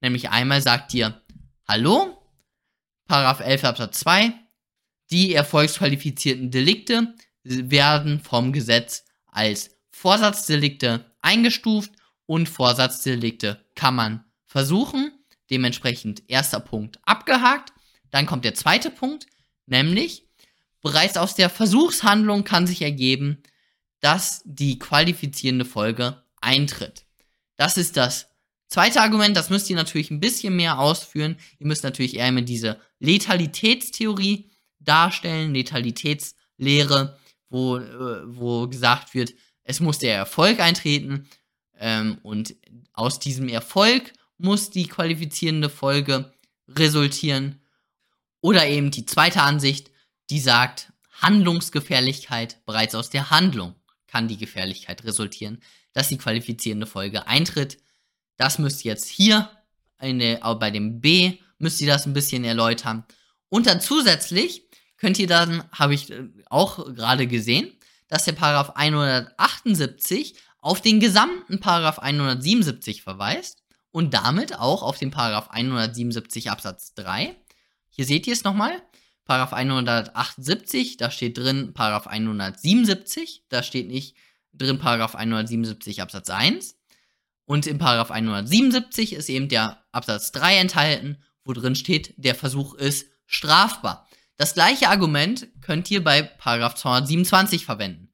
Nämlich 0.00 0.30
einmal 0.30 0.60
sagt 0.60 0.92
ihr, 0.94 1.20
hallo, 1.66 2.13
11 3.08 3.64
Absatz 3.64 4.00
2, 4.00 4.32
die 5.10 5.34
erfolgsqualifizierten 5.34 6.50
Delikte 6.50 7.14
werden 7.42 8.20
vom 8.20 8.52
Gesetz 8.52 9.04
als 9.26 9.70
Vorsatzdelikte 9.90 11.14
eingestuft 11.20 11.92
und 12.26 12.48
Vorsatzdelikte 12.48 13.64
kann 13.74 13.94
man 13.94 14.24
versuchen. 14.46 15.12
Dementsprechend 15.50 16.22
erster 16.28 16.60
Punkt 16.60 16.98
abgehakt. 17.02 17.72
Dann 18.10 18.26
kommt 18.26 18.44
der 18.44 18.54
zweite 18.54 18.90
Punkt, 18.90 19.26
nämlich 19.66 20.26
bereits 20.80 21.16
aus 21.16 21.34
der 21.34 21.50
Versuchshandlung 21.50 22.44
kann 22.44 22.66
sich 22.66 22.82
ergeben, 22.82 23.42
dass 24.00 24.42
die 24.44 24.78
qualifizierende 24.78 25.64
Folge 25.64 26.22
eintritt. 26.40 27.06
Das 27.56 27.76
ist 27.76 27.96
das 27.96 28.28
zweite 28.68 29.00
Argument, 29.00 29.36
das 29.36 29.50
müsst 29.50 29.70
ihr 29.70 29.76
natürlich 29.76 30.10
ein 30.10 30.20
bisschen 30.20 30.56
mehr 30.56 30.78
ausführen. 30.78 31.36
Ihr 31.58 31.66
müsst 31.66 31.84
natürlich 31.84 32.16
eher 32.16 32.32
mit 32.32 32.48
diese 32.48 32.80
Letalitätstheorie 33.00 34.50
darstellen, 34.80 35.54
Letalitätslehre, 35.54 37.18
wo, 37.48 37.78
äh, 37.78 38.22
wo 38.24 38.68
gesagt 38.68 39.14
wird, 39.14 39.34
es 39.62 39.80
muss 39.80 39.98
der 39.98 40.16
Erfolg 40.16 40.60
eintreten 40.60 41.28
ähm, 41.78 42.18
und 42.22 42.54
aus 42.92 43.18
diesem 43.18 43.48
Erfolg 43.48 44.12
muss 44.36 44.70
die 44.70 44.86
qualifizierende 44.86 45.70
Folge 45.70 46.32
resultieren. 46.68 47.60
Oder 48.40 48.66
eben 48.66 48.90
die 48.90 49.06
zweite 49.06 49.42
Ansicht, 49.42 49.90
die 50.30 50.40
sagt, 50.40 50.92
Handlungsgefährlichkeit 51.12 52.64
bereits 52.66 52.94
aus 52.94 53.08
der 53.08 53.30
Handlung 53.30 53.74
kann 54.06 54.28
die 54.28 54.36
Gefährlichkeit 54.36 55.04
resultieren, 55.04 55.62
dass 55.92 56.08
die 56.08 56.18
qualifizierende 56.18 56.86
Folge 56.86 57.26
eintritt. 57.26 57.78
Das 58.36 58.58
müsst 58.58 58.84
ihr 58.84 58.92
jetzt 58.92 59.08
hier 59.08 59.50
der, 60.02 60.54
bei 60.56 60.70
dem 60.70 61.00
B 61.00 61.38
müsst 61.58 61.80
ihr 61.80 61.86
das 61.86 62.06
ein 62.06 62.12
bisschen 62.12 62.44
erläutern. 62.44 63.04
Und 63.48 63.66
dann 63.66 63.80
zusätzlich 63.80 64.68
könnt 64.96 65.18
ihr 65.18 65.26
dann, 65.26 65.64
habe 65.70 65.94
ich 65.94 66.10
äh, 66.10 66.28
auch 66.50 66.94
gerade 66.94 67.26
gesehen, 67.26 67.72
dass 68.08 68.24
der 68.24 68.32
Paragraph 68.32 68.70
178 68.76 70.34
auf 70.60 70.80
den 70.80 71.00
gesamten 71.00 71.60
Paragraph 71.60 71.98
177 71.98 73.02
verweist 73.02 73.62
und 73.90 74.14
damit 74.14 74.58
auch 74.58 74.82
auf 74.82 74.98
den 74.98 75.10
Paragraph 75.10 75.48
177 75.50 76.50
Absatz 76.50 76.94
3. 76.94 77.36
Hier 77.90 78.04
seht 78.04 78.26
ihr 78.26 78.32
es 78.32 78.44
nochmal. 78.44 78.82
Paragraph 79.24 79.54
178, 79.54 80.98
da 80.98 81.10
steht 81.10 81.38
drin 81.38 81.72
Paragraph 81.72 82.06
177, 82.06 83.44
da 83.48 83.62
steht 83.62 83.88
nicht 83.88 84.16
drin 84.52 84.78
Paragraph 84.78 85.14
177 85.14 86.02
Absatz 86.02 86.28
1. 86.28 86.76
Und 87.46 87.66
im 87.66 87.78
Paragraph 87.78 88.10
177 88.10 89.12
ist 89.12 89.28
eben 89.28 89.48
der 89.48 89.84
Absatz 89.92 90.32
3 90.32 90.56
enthalten, 90.56 91.22
wo 91.44 91.52
drin 91.52 91.76
steht, 91.76 92.14
der 92.16 92.34
Versuch 92.34 92.74
ist 92.74 93.06
strafbar. 93.26 94.08
Das 94.36 94.54
gleiche 94.54 94.88
Argument 94.88 95.48
könnt 95.60 95.90
ihr 95.90 96.02
bei 96.02 96.22
Paragraph 96.22 96.74
227 96.74 97.64
verwenden. 97.64 98.12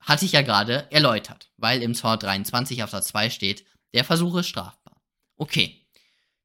Hatte 0.00 0.24
ich 0.24 0.32
ja 0.32 0.42
gerade 0.42 0.90
erläutert, 0.90 1.52
weil 1.56 1.82
im 1.82 1.94
223 1.94 2.82
Absatz 2.82 3.08
2 3.08 3.30
steht, 3.30 3.64
der 3.94 4.04
Versuch 4.04 4.36
ist 4.36 4.48
strafbar. 4.48 5.02
Okay. 5.36 5.78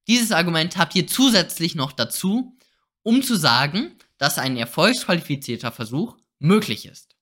Dieses 0.07 0.31
Argument 0.31 0.77
habt 0.77 0.95
ihr 0.95 1.07
zusätzlich 1.07 1.75
noch 1.75 1.91
dazu, 1.91 2.57
um 3.03 3.23
zu 3.23 3.35
sagen, 3.35 3.97
dass 4.17 4.37
ein 4.37 4.57
erfolgsqualifizierter 4.57 5.71
Versuch 5.71 6.17
möglich 6.39 6.85
ist. 6.85 7.15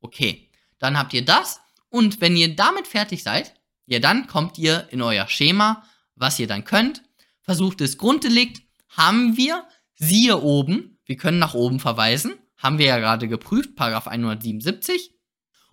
Okay, 0.00 0.50
dann 0.78 0.98
habt 0.98 1.14
ihr 1.14 1.24
das 1.24 1.60
und 1.88 2.20
wenn 2.20 2.36
ihr 2.36 2.54
damit 2.54 2.86
fertig 2.86 3.22
seid, 3.22 3.54
ja 3.86 3.98
dann 3.98 4.26
kommt 4.26 4.58
ihr 4.58 4.88
in 4.90 5.02
euer 5.02 5.28
Schema, 5.28 5.84
was 6.14 6.38
ihr 6.38 6.46
dann 6.46 6.64
könnt. 6.64 7.02
Versuchtes 7.42 7.98
Grunddelikt 7.98 8.62
haben 8.88 9.36
wir, 9.36 9.66
siehe 9.94 10.40
oben, 10.40 10.98
wir 11.04 11.16
können 11.16 11.38
nach 11.38 11.54
oben 11.54 11.80
verweisen. 11.80 12.34
Haben 12.56 12.78
wir 12.78 12.86
ja 12.86 12.98
gerade 12.98 13.26
geprüft, 13.26 13.74
Paragraph 13.74 14.06
177. 14.06 15.14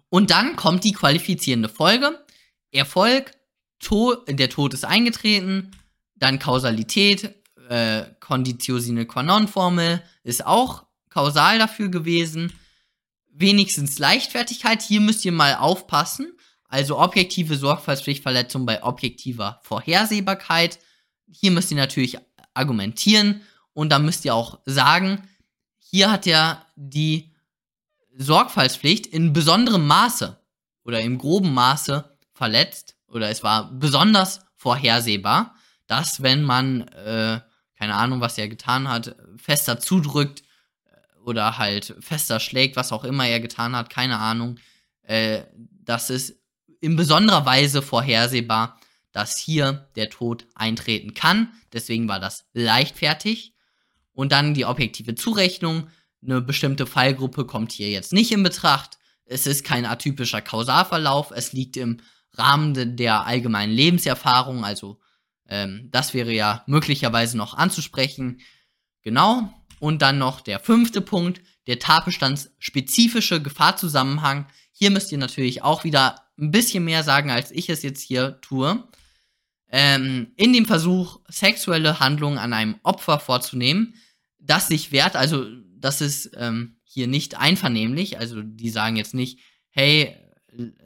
Und 0.09 0.31
dann 0.31 0.55
kommt 0.55 0.83
die 0.83 0.93
qualifizierende 0.93 1.69
Folge. 1.69 2.25
Erfolg, 2.71 3.31
Tod, 3.79 4.27
der 4.27 4.49
Tod 4.49 4.73
ist 4.73 4.85
eingetreten, 4.85 5.71
dann 6.15 6.39
Kausalität, 6.39 7.35
äh, 7.69 8.05
Conditio 8.19 8.79
sine 8.79 9.05
qua 9.05 9.23
non 9.23 9.47
Formel 9.47 10.03
ist 10.23 10.45
auch 10.45 10.85
kausal 11.09 11.59
dafür 11.59 11.89
gewesen. 11.89 12.51
Wenigstens 13.31 13.99
Leichtfertigkeit, 13.99 14.81
hier 14.81 14.99
müsst 14.99 15.23
ihr 15.23 15.31
mal 15.31 15.55
aufpassen. 15.55 16.33
Also 16.69 16.99
objektive 16.99 17.57
Sorgfaltspflichtverletzung 17.57 18.65
bei 18.65 18.83
objektiver 18.83 19.59
Vorhersehbarkeit. 19.63 20.79
Hier 21.27 21.49
müsst 21.51 21.71
ihr 21.71 21.77
natürlich 21.77 22.17
argumentieren 22.53 23.41
und 23.73 23.89
da 23.89 23.97
müsst 23.99 24.23
ihr 24.23 24.35
auch 24.35 24.59
sagen, 24.65 25.27
hier 25.77 26.11
hat 26.11 26.27
er 26.27 26.65
die 26.75 27.33
Sorgfaltspflicht 28.15 29.07
in 29.07 29.33
besonderem 29.33 29.87
Maße 29.87 30.39
oder 30.83 31.01
im 31.01 31.17
groben 31.17 31.53
Maße 31.53 32.17
verletzt 32.33 32.95
oder 33.07 33.29
es 33.29 33.43
war 33.43 33.71
besonders 33.71 34.41
vorhersehbar, 34.55 35.55
dass 35.87 36.21
wenn 36.21 36.43
man, 36.43 36.87
äh, 36.89 37.39
keine 37.77 37.95
Ahnung, 37.95 38.21
was 38.21 38.37
er 38.37 38.47
getan 38.47 38.87
hat, 38.87 39.15
fester 39.37 39.79
zudrückt 39.79 40.43
äh, 40.85 41.19
oder 41.25 41.57
halt 41.57 41.95
fester 41.99 42.39
schlägt, 42.39 42.75
was 42.75 42.91
auch 42.91 43.03
immer 43.03 43.25
er 43.25 43.39
getan 43.39 43.75
hat, 43.75 43.89
keine 43.89 44.19
Ahnung, 44.19 44.59
äh, 45.01 45.43
das 45.55 46.11
ist 46.11 46.38
in 46.81 46.95
besonderer 46.95 47.45
Weise 47.45 47.81
vorhersehbar, 47.81 48.79
dass 49.11 49.37
hier 49.37 49.89
der 49.95 50.09
Tod 50.09 50.45
eintreten 50.55 51.13
kann. 51.13 51.51
Deswegen 51.73 52.07
war 52.07 52.19
das 52.19 52.45
leichtfertig. 52.53 53.53
Und 54.13 54.31
dann 54.31 54.53
die 54.53 54.65
objektive 54.65 55.15
Zurechnung. 55.15 55.87
Eine 56.21 56.41
bestimmte 56.41 56.85
Fallgruppe 56.85 57.45
kommt 57.45 57.71
hier 57.71 57.89
jetzt 57.89 58.11
nicht 58.11 58.31
in 58.31 58.43
Betracht. 58.43 58.97
Es 59.25 59.47
ist 59.47 59.63
kein 59.63 59.85
atypischer 59.85 60.41
Kausalverlauf. 60.41 61.31
Es 61.31 61.53
liegt 61.53 61.77
im 61.77 62.01
Rahmen 62.33 62.97
der 62.97 63.25
allgemeinen 63.25 63.71
Lebenserfahrung. 63.71 64.65
Also 64.65 64.99
ähm, 65.47 65.89
das 65.91 66.13
wäre 66.13 66.31
ja 66.31 66.63
möglicherweise 66.67 67.37
noch 67.37 67.53
anzusprechen. 67.53 68.41
Genau. 69.01 69.53
Und 69.79 70.01
dann 70.01 70.17
noch 70.17 70.41
der 70.41 70.59
fünfte 70.59 71.01
Punkt, 71.01 71.41
der 71.67 71.79
tatbestandsspezifische 71.79 73.41
Gefahrzusammenhang. 73.41 74.47
Hier 74.71 74.91
müsst 74.91 75.11
ihr 75.11 75.17
natürlich 75.17 75.63
auch 75.63 75.83
wieder 75.83 76.28
ein 76.39 76.51
bisschen 76.51 76.85
mehr 76.85 77.03
sagen, 77.03 77.29
als 77.31 77.51
ich 77.51 77.69
es 77.69 77.81
jetzt 77.81 78.01
hier 78.01 78.39
tue. 78.41 78.83
Ähm, 79.71 80.31
in 80.35 80.53
dem 80.53 80.65
Versuch, 80.65 81.19
sexuelle 81.27 81.99
Handlungen 81.99 82.39
an 82.39 82.53
einem 82.53 82.79
Opfer 82.83 83.19
vorzunehmen, 83.19 83.93
das 84.39 84.67
sich 84.67 84.91
wehrt, 84.91 85.15
also 85.15 85.45
das 85.77 86.01
ist 86.01 86.31
ähm, 86.35 86.77
hier 86.83 87.07
nicht 87.07 87.37
einvernehmlich, 87.37 88.17
also 88.17 88.41
die 88.41 88.69
sagen 88.69 88.95
jetzt 88.95 89.13
nicht, 89.13 89.39
hey, 89.69 90.15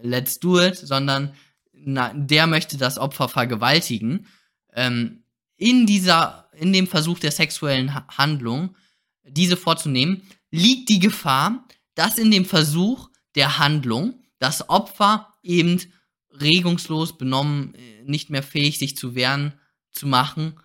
let's 0.02 0.39
do 0.39 0.60
it, 0.60 0.76
sondern 0.76 1.34
na, 1.72 2.13
der 2.13 2.48
möchte 2.48 2.78
das 2.78 2.98
Opfer 2.98 3.30
vergewaltigen. 3.30 4.28
Ähm, 4.74 5.24
in 5.56 5.86
dieser, 5.86 6.50
in 6.54 6.74
dem 6.74 6.88
Versuch 6.88 7.20
der 7.20 7.32
sexuellen 7.32 7.94
Handlung, 7.96 8.76
diese 9.24 9.56
vorzunehmen, 9.56 10.24
liegt 10.52 10.89
die 10.89 11.00
Gefahr, 11.00 11.66
dass 11.96 12.18
in 12.18 12.32
dem 12.32 12.46
Versuch 12.46 13.10
der 13.36 13.60
Handlung 13.60 14.23
das 14.44 14.70
Opfer 14.70 15.34
eben 15.42 15.82
regungslos 16.30 17.18
benommen, 17.18 17.74
äh, 17.76 18.04
nicht 18.04 18.30
mehr 18.30 18.44
fähig, 18.44 18.78
sich 18.78 18.98
zu 18.98 19.16
wehren, 19.16 19.54
zu 19.92 20.08
machen 20.08 20.56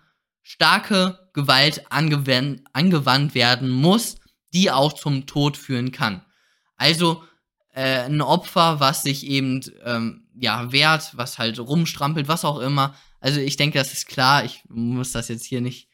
starke 0.49 1.29
Gewalt 1.33 1.83
angewandt, 1.91 3.35
werden 3.35 3.69
muss, 3.69 4.15
die 4.51 4.71
auch 4.71 4.93
zum 4.93 5.27
Tod 5.27 5.57
führen 5.57 5.91
kann. 5.91 6.25
Also 6.75 7.23
äh, 7.75 7.99
ein 7.99 8.21
Opfer, 8.21 8.79
was 8.79 9.03
sich 9.03 9.27
eben 9.27 9.61
ähm, 9.85 10.27
ja 10.33 10.71
wehrt, 10.71 11.11
was 11.15 11.37
halt 11.37 11.59
rumstrampelt, 11.59 12.27
was 12.27 12.45
auch 12.45 12.57
immer. 12.57 12.95
Also 13.19 13.39
ich 13.39 13.57
denke, 13.57 13.77
das 13.77 13.93
ist 13.93 14.07
klar. 14.07 14.43
Ich 14.43 14.63
muss 14.69 15.11
das 15.11 15.27
jetzt 15.27 15.45
hier 15.45 15.61
nicht 15.61 15.87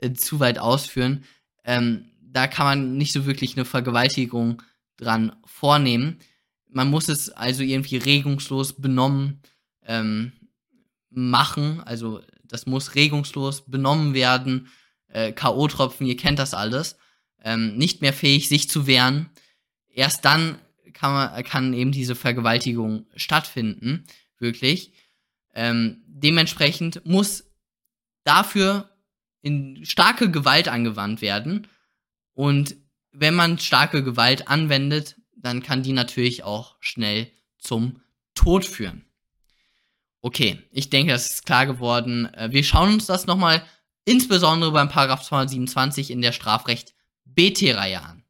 äh, 0.00 0.12
zu 0.12 0.38
weit 0.38 0.58
ausführen. 0.58 1.24
Ähm, 1.64 2.10
da 2.20 2.46
kann 2.46 2.66
man 2.66 2.96
nicht 2.98 3.12
so 3.12 3.24
wirklich 3.24 3.56
eine 3.56 3.64
Vergewaltigung 3.64 4.60
dran 4.98 5.34
vornehmen. 5.46 6.18
Man 6.74 6.90
muss 6.90 7.08
es 7.08 7.30
also 7.30 7.62
irgendwie 7.62 7.96
regungslos 7.96 8.74
benommen 8.74 9.40
ähm, 9.86 10.32
machen. 11.10 11.80
Also 11.84 12.20
das 12.42 12.66
muss 12.66 12.94
regungslos 12.94 13.64
benommen 13.70 14.12
werden. 14.14 14.68
Äh, 15.08 15.32
K.O.-Tropfen, 15.32 16.04
ihr 16.04 16.16
kennt 16.16 16.38
das 16.38 16.52
alles. 16.52 16.96
Ähm, 17.42 17.76
nicht 17.76 18.02
mehr 18.02 18.12
fähig, 18.12 18.48
sich 18.48 18.68
zu 18.68 18.86
wehren. 18.86 19.30
Erst 19.88 20.24
dann 20.24 20.58
kann, 20.92 21.12
man, 21.12 21.44
kann 21.44 21.74
eben 21.74 21.92
diese 21.92 22.14
Vergewaltigung 22.14 23.06
stattfinden, 23.14 24.04
wirklich. 24.38 24.92
Ähm, 25.54 26.02
dementsprechend 26.06 27.06
muss 27.06 27.44
dafür 28.24 28.90
in 29.42 29.84
starke 29.84 30.30
Gewalt 30.30 30.68
angewandt 30.68 31.20
werden. 31.20 31.68
Und 32.32 32.76
wenn 33.12 33.34
man 33.34 33.58
starke 33.58 34.02
Gewalt 34.02 34.48
anwendet, 34.48 35.16
dann 35.44 35.62
kann 35.62 35.82
die 35.82 35.92
natürlich 35.92 36.42
auch 36.42 36.76
schnell 36.80 37.30
zum 37.58 38.00
Tod 38.34 38.64
führen. 38.64 39.04
Okay, 40.22 40.62
ich 40.70 40.88
denke, 40.88 41.12
das 41.12 41.30
ist 41.30 41.46
klar 41.46 41.66
geworden. 41.66 42.32
Äh, 42.32 42.50
wir 42.50 42.64
schauen 42.64 42.94
uns 42.94 43.06
das 43.06 43.26
nochmal 43.26 43.62
insbesondere 44.06 44.72
beim 44.72 44.88
Paragraph 44.88 45.22
227 45.22 46.10
in 46.10 46.22
der 46.22 46.32
Strafrecht 46.32 46.94
BT-Reihe 47.26 48.02
an. 48.02 48.24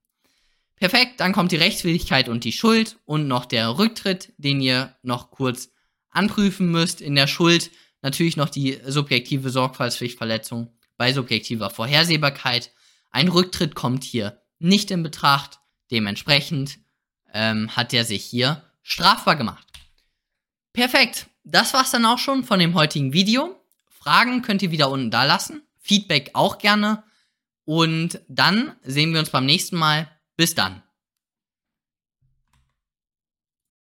Perfekt, 0.76 1.20
dann 1.20 1.32
kommt 1.32 1.52
die 1.52 1.56
Rechtswidrigkeit 1.56 2.28
und 2.28 2.42
die 2.42 2.52
Schuld 2.52 2.98
und 3.04 3.28
noch 3.28 3.44
der 3.44 3.78
Rücktritt, 3.78 4.32
den 4.38 4.60
ihr 4.60 4.96
noch 5.02 5.30
kurz 5.30 5.70
anprüfen 6.10 6.70
müsst. 6.70 7.00
In 7.00 7.14
der 7.14 7.28
Schuld 7.28 7.70
natürlich 8.02 8.36
noch 8.36 8.50
die 8.50 8.80
subjektive 8.86 9.50
Sorgfaltspflichtverletzung 9.50 10.76
bei 10.96 11.12
subjektiver 11.12 11.70
Vorhersehbarkeit. 11.70 12.72
Ein 13.10 13.28
Rücktritt 13.28 13.76
kommt 13.76 14.02
hier 14.02 14.42
nicht 14.58 14.90
in 14.90 15.04
Betracht. 15.04 15.60
Dementsprechend 15.90 16.78
ähm, 17.34 17.76
hat 17.76 17.92
er 17.92 18.04
sich 18.04 18.24
hier 18.24 18.62
strafbar 18.82 19.36
gemacht. 19.36 19.66
Perfekt. 20.72 21.26
Das 21.42 21.74
war's 21.74 21.90
dann 21.90 22.06
auch 22.06 22.18
schon 22.18 22.44
von 22.44 22.58
dem 22.58 22.74
heutigen 22.74 23.12
Video. 23.12 23.60
Fragen 23.86 24.40
könnt 24.40 24.62
ihr 24.62 24.70
wieder 24.70 24.90
unten 24.90 25.10
da 25.10 25.24
lassen. 25.24 25.62
Feedback 25.78 26.30
auch 26.32 26.56
gerne. 26.56 27.04
Und 27.66 28.20
dann 28.28 28.74
sehen 28.82 29.12
wir 29.12 29.20
uns 29.20 29.30
beim 29.30 29.44
nächsten 29.44 29.76
Mal. 29.76 30.08
Bis 30.36 30.54
dann. 30.54 30.83